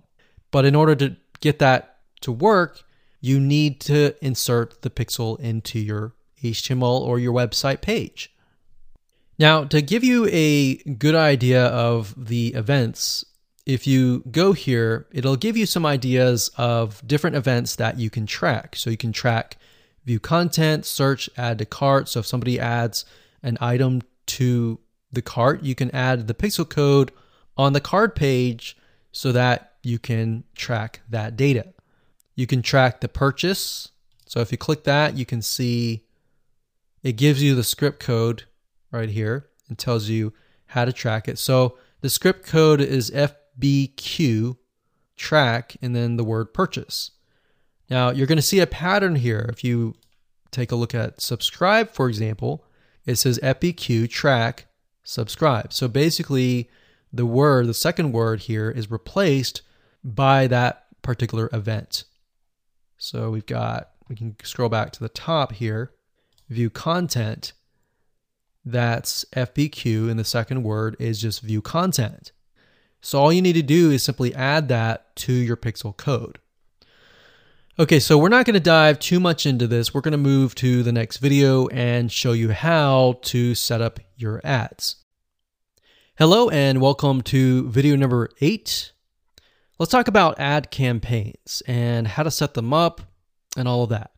[0.51, 2.83] but in order to get that to work
[3.25, 6.13] you need to insert the pixel into your
[6.43, 8.31] HTML or your website page.
[9.39, 13.25] Now, to give you a good idea of the events,
[13.67, 18.27] if you go here, it'll give you some ideas of different events that you can
[18.27, 18.77] track.
[18.77, 19.57] So you can track
[20.05, 22.09] view content, search, add to cart.
[22.09, 23.05] So if somebody adds
[23.43, 24.81] an item to
[25.13, 27.11] the cart, you can add the pixel code
[27.57, 28.77] on the card page
[29.13, 31.73] so that you can track that data.
[32.35, 33.91] You can track the purchase.
[34.27, 36.05] So if you click that, you can see
[37.03, 38.45] it gives you the script code
[38.91, 40.33] right here and tells you
[40.67, 41.39] how to track it.
[41.39, 43.11] So the script code is
[43.61, 44.57] FBQ
[45.17, 47.13] track and then the word purchase.
[47.91, 49.47] Now you're going to see a pattern here.
[49.51, 49.95] If you
[50.51, 52.65] take a look at subscribe, for example,
[53.07, 54.67] it says FBQ track
[55.03, 55.73] subscribe.
[55.73, 56.71] So basically,
[57.13, 59.63] the word, the second word here, is replaced
[60.03, 62.05] by that particular event.
[62.99, 65.93] So we've got we can scroll back to the top here,
[66.49, 67.53] view content.
[68.65, 72.33] That's FBQ, and the second word is just view content.
[73.05, 76.39] So all you need to do is simply add that to your pixel code.
[77.79, 79.93] Okay, so we're not going to dive too much into this.
[79.93, 84.01] We're going to move to the next video and show you how to set up
[84.17, 84.97] your ads.
[86.17, 88.93] Hello and welcome to video number eight.
[89.79, 93.03] Let's talk about ad campaigns and how to set them up
[93.55, 94.13] and all of that.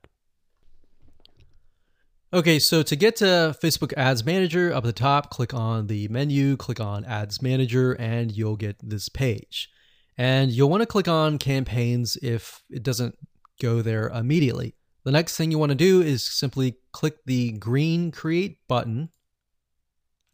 [2.35, 6.09] Okay, so to get to Facebook Ads Manager, up at the top, click on the
[6.09, 9.71] menu, click on Ads Manager, and you'll get this page.
[10.19, 13.17] And you'll want to click on campaigns if it doesn't
[13.63, 14.75] go there immediately.
[15.05, 19.11] The next thing you want to do is simply click the green Create button,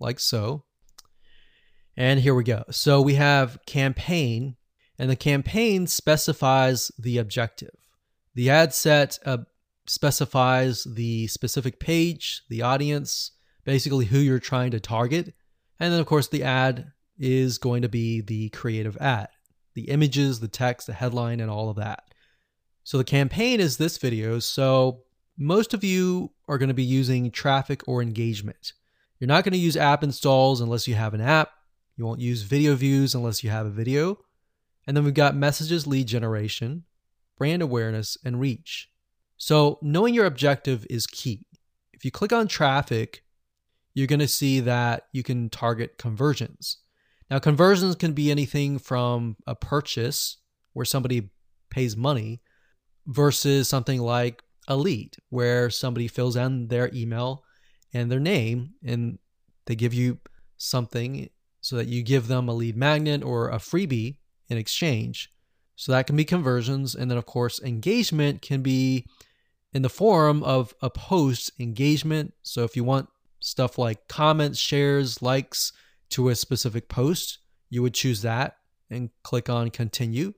[0.01, 0.65] like so.
[1.95, 2.65] And here we go.
[2.71, 4.57] So we have campaign,
[4.99, 7.75] and the campaign specifies the objective.
[8.35, 9.39] The ad set uh,
[9.87, 13.33] specifies the specific page, the audience,
[13.65, 15.35] basically who you're trying to target.
[15.81, 19.29] And then, of course, the ad is going to be the creative ad,
[19.75, 22.05] the images, the text, the headline, and all of that.
[22.85, 24.39] So the campaign is this video.
[24.39, 25.03] So
[25.39, 28.73] most of you are going to be using traffic or engagement.
[29.19, 31.51] You're not going to use app installs unless you have an app.
[31.97, 34.19] You won't use video views unless you have a video.
[34.87, 36.85] And then we've got messages lead generation,
[37.39, 38.89] brand awareness, and reach.
[39.43, 41.45] So knowing your objective is key.
[41.93, 43.25] If you click on traffic,
[43.93, 46.79] you're going to see that you can target conversions.
[47.29, 50.37] Now, conversions can be anything from a purchase
[50.75, 51.31] where somebody
[51.71, 52.41] pays money
[53.05, 57.43] versus something like a lead where somebody fills in their email
[57.93, 59.19] and their name and
[59.67, 60.19] they give you
[60.57, 61.29] something
[61.61, 64.19] so that you give them a lead magnet or a freebie
[64.49, 65.33] in exchange.
[65.75, 66.95] So that can be conversions.
[66.95, 69.05] And then, of course, engagement can be
[69.73, 72.35] in the form of a post engagement.
[72.43, 73.09] So if you want
[73.41, 75.73] stuff like comments, shares, likes
[76.11, 77.39] to a specific post,
[77.71, 78.57] you would choose that
[78.91, 80.35] and click on continue.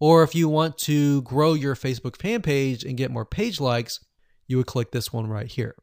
[0.00, 4.00] Or if you want to grow your Facebook fan page and get more page likes,
[4.48, 5.76] you would click this one right here.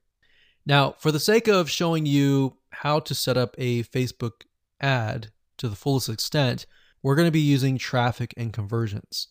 [0.66, 4.44] Now, for the sake of showing you how to set up a Facebook
[4.82, 6.66] ad to the fullest extent,
[7.02, 9.30] we're going to be using traffic and conversions.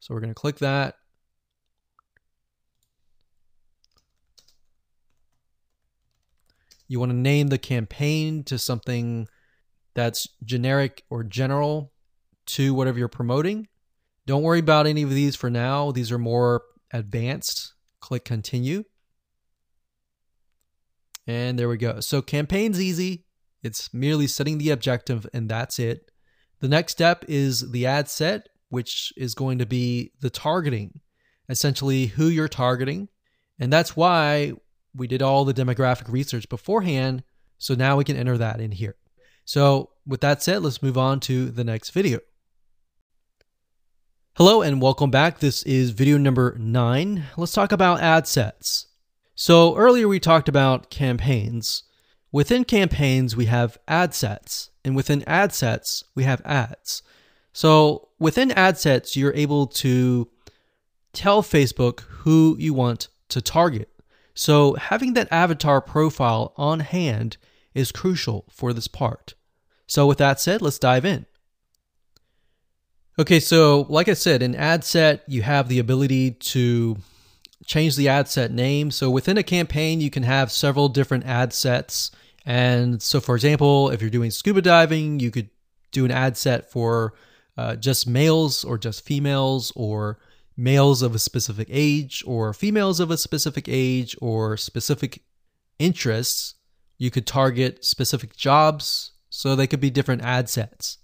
[0.00, 0.96] So we're going to click that
[6.88, 9.26] You want to name the campaign to something
[9.94, 11.92] that's generic or general
[12.46, 13.68] to whatever you're promoting.
[14.26, 15.90] Don't worry about any of these for now.
[15.90, 16.62] These are more
[16.92, 17.74] advanced.
[18.00, 18.84] Click continue.
[21.26, 22.00] And there we go.
[22.00, 23.24] So campaign's easy.
[23.62, 26.10] It's merely setting the objective and that's it.
[26.60, 31.00] The next step is the ad set, which is going to be the targeting,
[31.48, 33.08] essentially who you're targeting.
[33.58, 34.52] And that's why
[34.96, 37.24] we did all the demographic research beforehand,
[37.58, 38.94] so now we can enter that in here.
[39.44, 42.20] So with that said, let's move on to the next video.
[44.36, 45.40] Hello and welcome back.
[45.40, 47.24] This is video number nine.
[47.36, 48.86] Let's talk about ad sets.
[49.34, 51.82] So earlier we talked about campaigns.
[52.30, 57.02] Within campaigns, we have ad sets, and within ad sets, we have ads.
[57.52, 60.28] So within ad sets, you're able to
[61.12, 63.88] tell Facebook who you want to target.
[64.34, 67.36] So having that avatar profile on hand
[67.72, 69.34] is crucial for this part.
[69.86, 71.26] So with that said, let's dive in.
[73.18, 76.96] Okay, so like I said, in ad set, you have the ability to
[77.64, 78.90] change the ad set name.
[78.90, 82.10] So within a campaign, you can have several different ad sets.
[82.44, 85.48] And so, for example, if you're doing scuba diving, you could
[85.92, 87.14] do an ad set for
[87.56, 90.18] uh, just males or just females or
[90.56, 95.22] males of a specific age or females of a specific age or specific
[95.78, 96.54] interests.
[96.98, 100.98] You could target specific jobs, so they could be different ad sets.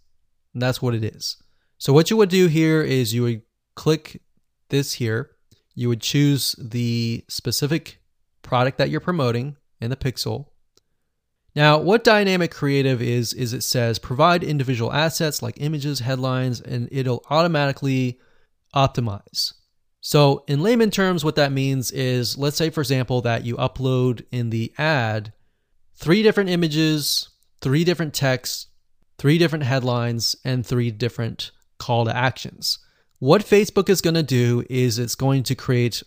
[0.54, 1.36] And that's what it is.
[1.78, 3.42] So, what you would do here is you would
[3.74, 4.22] click
[4.68, 5.30] this here,
[5.74, 8.00] you would choose the specific
[8.42, 10.46] product that you're promoting in the pixel.
[11.54, 16.88] Now, what dynamic creative is, is it says provide individual assets like images, headlines, and
[16.92, 18.20] it'll automatically
[18.74, 19.54] optimize.
[20.00, 24.24] So, in layman terms, what that means is let's say, for example, that you upload
[24.30, 25.32] in the ad
[25.94, 27.28] three different images,
[27.60, 28.68] three different texts,
[29.18, 32.78] three different headlines, and three different call to actions.
[33.18, 36.02] What Facebook is going to do is it's going to create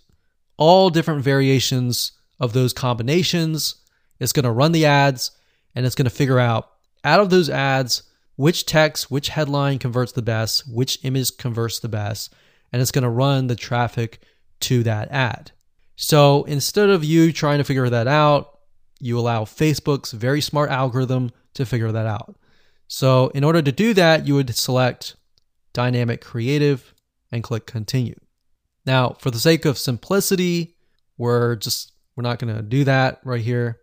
[0.57, 3.75] all different variations of those combinations.
[4.19, 5.31] It's going to run the ads
[5.75, 6.69] and it's going to figure out
[7.03, 8.03] out of those ads
[8.35, 12.33] which text, which headline converts the best, which image converts the best,
[12.73, 14.19] and it's going to run the traffic
[14.59, 15.51] to that ad.
[15.95, 18.59] So instead of you trying to figure that out,
[18.99, 22.35] you allow Facebook's very smart algorithm to figure that out.
[22.87, 25.15] So in order to do that, you would select
[25.71, 26.93] dynamic creative
[27.31, 28.19] and click continue.
[28.85, 30.75] Now, for the sake of simplicity,
[31.17, 33.79] we're just we're not going to do that right here.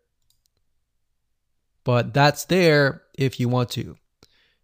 [1.85, 3.97] But that's there if you want to.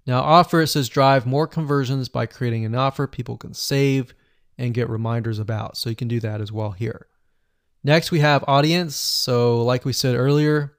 [0.07, 4.14] Now, offer it says drive more conversions by creating an offer people can save
[4.57, 5.76] and get reminders about.
[5.76, 7.09] So you can do that as well here.
[7.82, 8.96] Next, we have audience.
[8.96, 10.76] So, like we said earlier,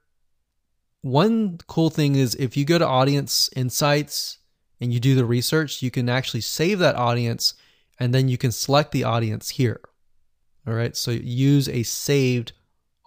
[1.02, 4.40] one cool thing is if you go to audience insights
[4.80, 7.54] and you do the research, you can actually save that audience
[8.00, 9.82] and then you can select the audience here.
[10.68, 12.52] All right, so use a saved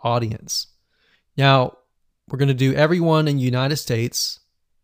[0.03, 0.69] audience.
[1.37, 1.77] Now,
[2.29, 4.41] we're going to do everyone in United States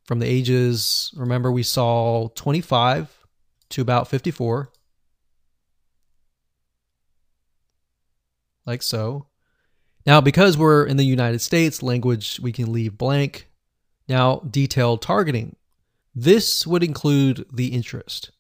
[0.07, 3.27] from the ages, remember we saw 25
[3.71, 4.71] to about 54.
[8.65, 9.27] Like so.
[10.07, 13.49] Now, because we're in the United States, language we can leave blank.
[14.09, 15.57] Now, detailed targeting.
[16.15, 18.31] This would include the interest.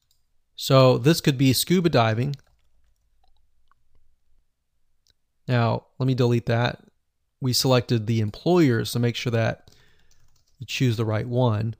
[0.54, 2.36] So this could be scuba diving.
[5.48, 6.82] Now, let me delete that.
[7.40, 9.65] We selected the employers so make sure that
[10.58, 11.74] you choose the right one.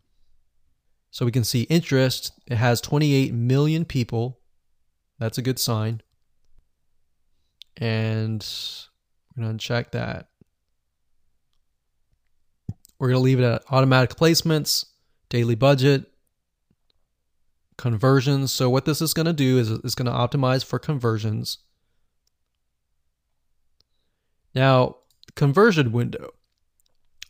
[1.11, 2.33] So we can see interest.
[2.47, 4.41] It has 28 million people.
[5.19, 6.03] That's a good sign.
[7.79, 8.47] And
[9.35, 10.29] we're going to uncheck that.
[12.99, 14.87] We're going to leave it at automatic placements,
[15.29, 16.11] daily budget,
[17.77, 18.53] conversions.
[18.53, 21.59] So what this is going to do is it's going to optimize for conversions.
[24.55, 24.97] Now,
[25.35, 26.31] conversion window.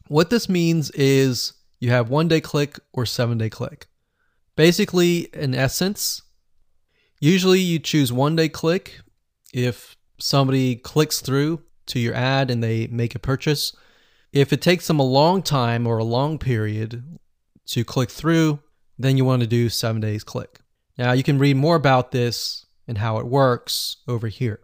[0.09, 3.87] What this means is you have one day click or seven day click.
[4.55, 6.23] Basically, in essence,
[7.21, 9.01] usually you choose one day click
[9.53, 13.75] if somebody clicks through to your ad and they make a purchase.
[14.33, 17.19] If it takes them a long time or a long period
[17.67, 18.61] to click through,
[18.99, 20.61] then you want to do seven days click.
[20.97, 24.61] Now you can read more about this and how it works over here.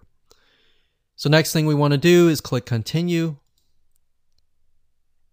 [1.17, 3.37] So next thing we want to do is click continue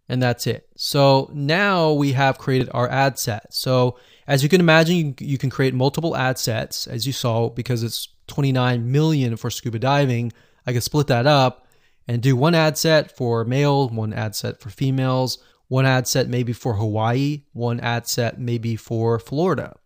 [0.10, 0.68] and that's it.
[0.76, 3.53] So now we have created our ad set.
[3.53, 3.97] So
[4.28, 8.10] as you can imagine, you, can create multiple ad sets as you saw because it's
[8.28, 10.34] 29 million for scuba diving.
[10.66, 11.68] I can split that up
[12.07, 15.38] and do one ad set for male, one ad set for females,
[15.68, 19.78] one ad set maybe for Hawaii, one ad set maybe for Florida.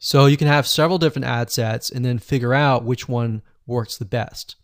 [0.00, 3.96] So you can have several different ad sets and then figure out which one works
[3.96, 4.56] the best.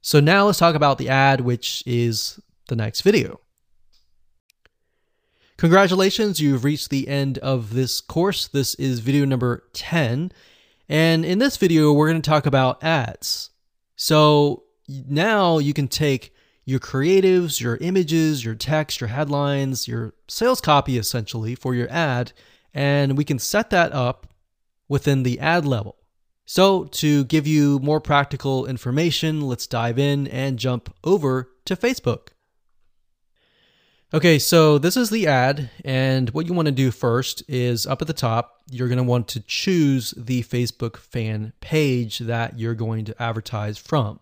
[0.00, 3.40] So now let's talk about the ad, which is the next video.
[5.56, 8.48] Congratulations, you've reached the end of this course.
[8.48, 10.32] This is video number 10.
[10.88, 13.50] And in this video, we're going to talk about ads.
[13.94, 16.34] So now you can take
[16.64, 22.32] your creatives, your images, your text, your headlines, your sales copy essentially for your ad,
[22.72, 24.26] and we can set that up
[24.88, 25.96] within the ad level.
[26.46, 32.33] So, to give you more practical information, let's dive in and jump over to Facebook.
[34.14, 38.00] Okay, so this is the ad, and what you want to do first is up
[38.00, 42.76] at the top, you're going to want to choose the Facebook fan page that you're
[42.76, 44.20] going to advertise from.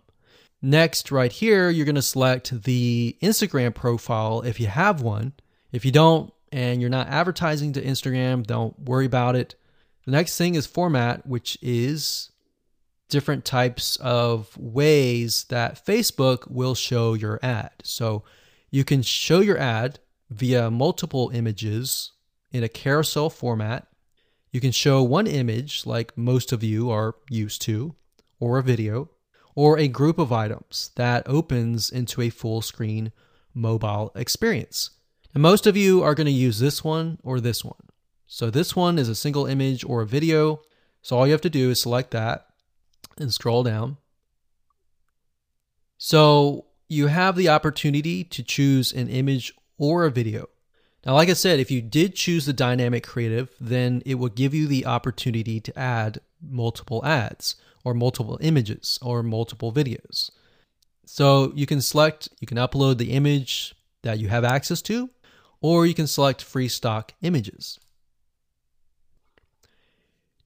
[0.63, 5.35] Next, right here, you're going to select the Instagram profile if you have one.
[5.73, 9.57] If you don't and you're not advertising to Instagram, don't worry about it.
[10.07, 12.31] The next thing is format, which is
[13.11, 17.73] different types of ways that Facebook will show your ad.
[17.83, 18.25] So
[18.73, 20.01] you can show your ad
[20.31, 22.13] via multiple images
[22.51, 23.87] in a carousel format.
[24.51, 27.95] You can show one image, like most of you are used to,
[28.41, 29.11] or a video,
[29.55, 33.13] or a group of items that opens into a full screen
[33.55, 34.91] mobile experience.
[35.35, 37.89] And most of you are going to use this one or this one.
[38.27, 40.63] So this one is a single image or a video.
[41.03, 42.47] So all you have to do is select that
[43.19, 43.99] and scroll down.
[45.99, 50.49] So you have the opportunity to choose an image or a video.
[51.07, 54.55] Now, like I said, if you did choose the dynamic creative, then it will give
[54.55, 60.31] you the opportunity to add multiple ads or multiple images or multiple videos.
[61.07, 65.11] So you can select, you can upload the image that you have access to,
[65.61, 67.81] or you can select free stock images.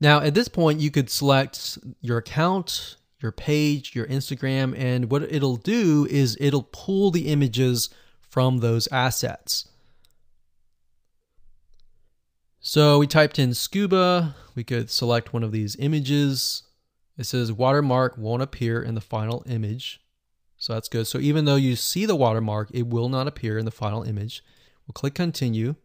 [0.00, 5.22] Now, at this point, you could select your account, your page, your Instagram, and what
[5.22, 7.88] it'll do is it'll pull the images
[8.20, 9.68] from those assets.
[12.60, 16.64] So we typed in scuba, we could select one of these images,
[17.16, 20.00] It says watermark won't appear in the final image.
[20.58, 21.06] So that's good.
[21.06, 24.42] So even though you see the watermark, it will not appear in the final image.
[24.86, 25.76] We'll click continue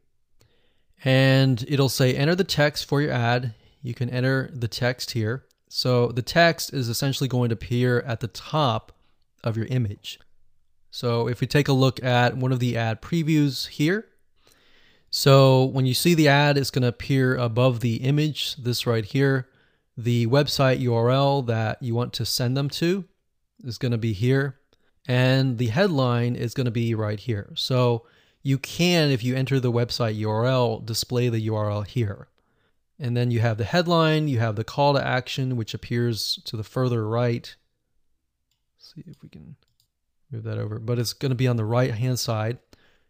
[1.04, 3.54] and it'll say enter the text for your ad.
[3.82, 5.46] You can enter the text here.
[5.74, 8.92] So the text is essentially going to appear at the top
[9.42, 10.20] of your image.
[10.90, 14.06] So if we take a look at one of the ad previews here,
[15.10, 19.06] so when you see the ad, it's going to appear above the image, this right
[19.06, 19.48] here.
[19.96, 23.06] The website URL that you want to send them to
[23.64, 24.60] is going to be here.
[25.08, 27.54] And the headline is going to be right here.
[27.56, 28.06] So
[28.44, 32.28] you can, if you enter the website URL, display the URL here.
[33.04, 36.56] And then you have the headline, you have the call to action, which appears to
[36.56, 37.56] the further right.
[38.78, 39.56] Let's see if we can
[40.32, 42.60] move that over, but it's going to be on the right hand side.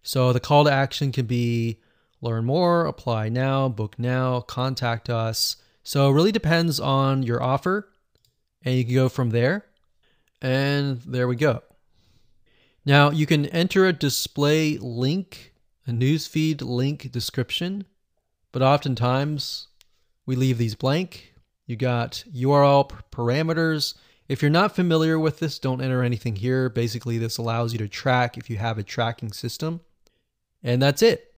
[0.01, 1.81] So the call to action can be
[2.21, 5.57] learn more, apply now, book now, contact us.
[5.83, 7.89] So it really depends on your offer,
[8.63, 9.65] and you can go from there.
[10.41, 11.63] And there we go.
[12.85, 15.53] Now you can enter a display link,
[15.85, 17.83] a newsfeed link description,
[18.53, 19.67] but oftentimes
[20.25, 21.33] we leave these blank.
[21.65, 23.95] You got URL parameters.
[24.27, 26.69] If you're not familiar with this, don't enter anything here.
[26.69, 29.81] Basically, this allows you to track if you have a tracking system.
[30.63, 31.27] And that's it.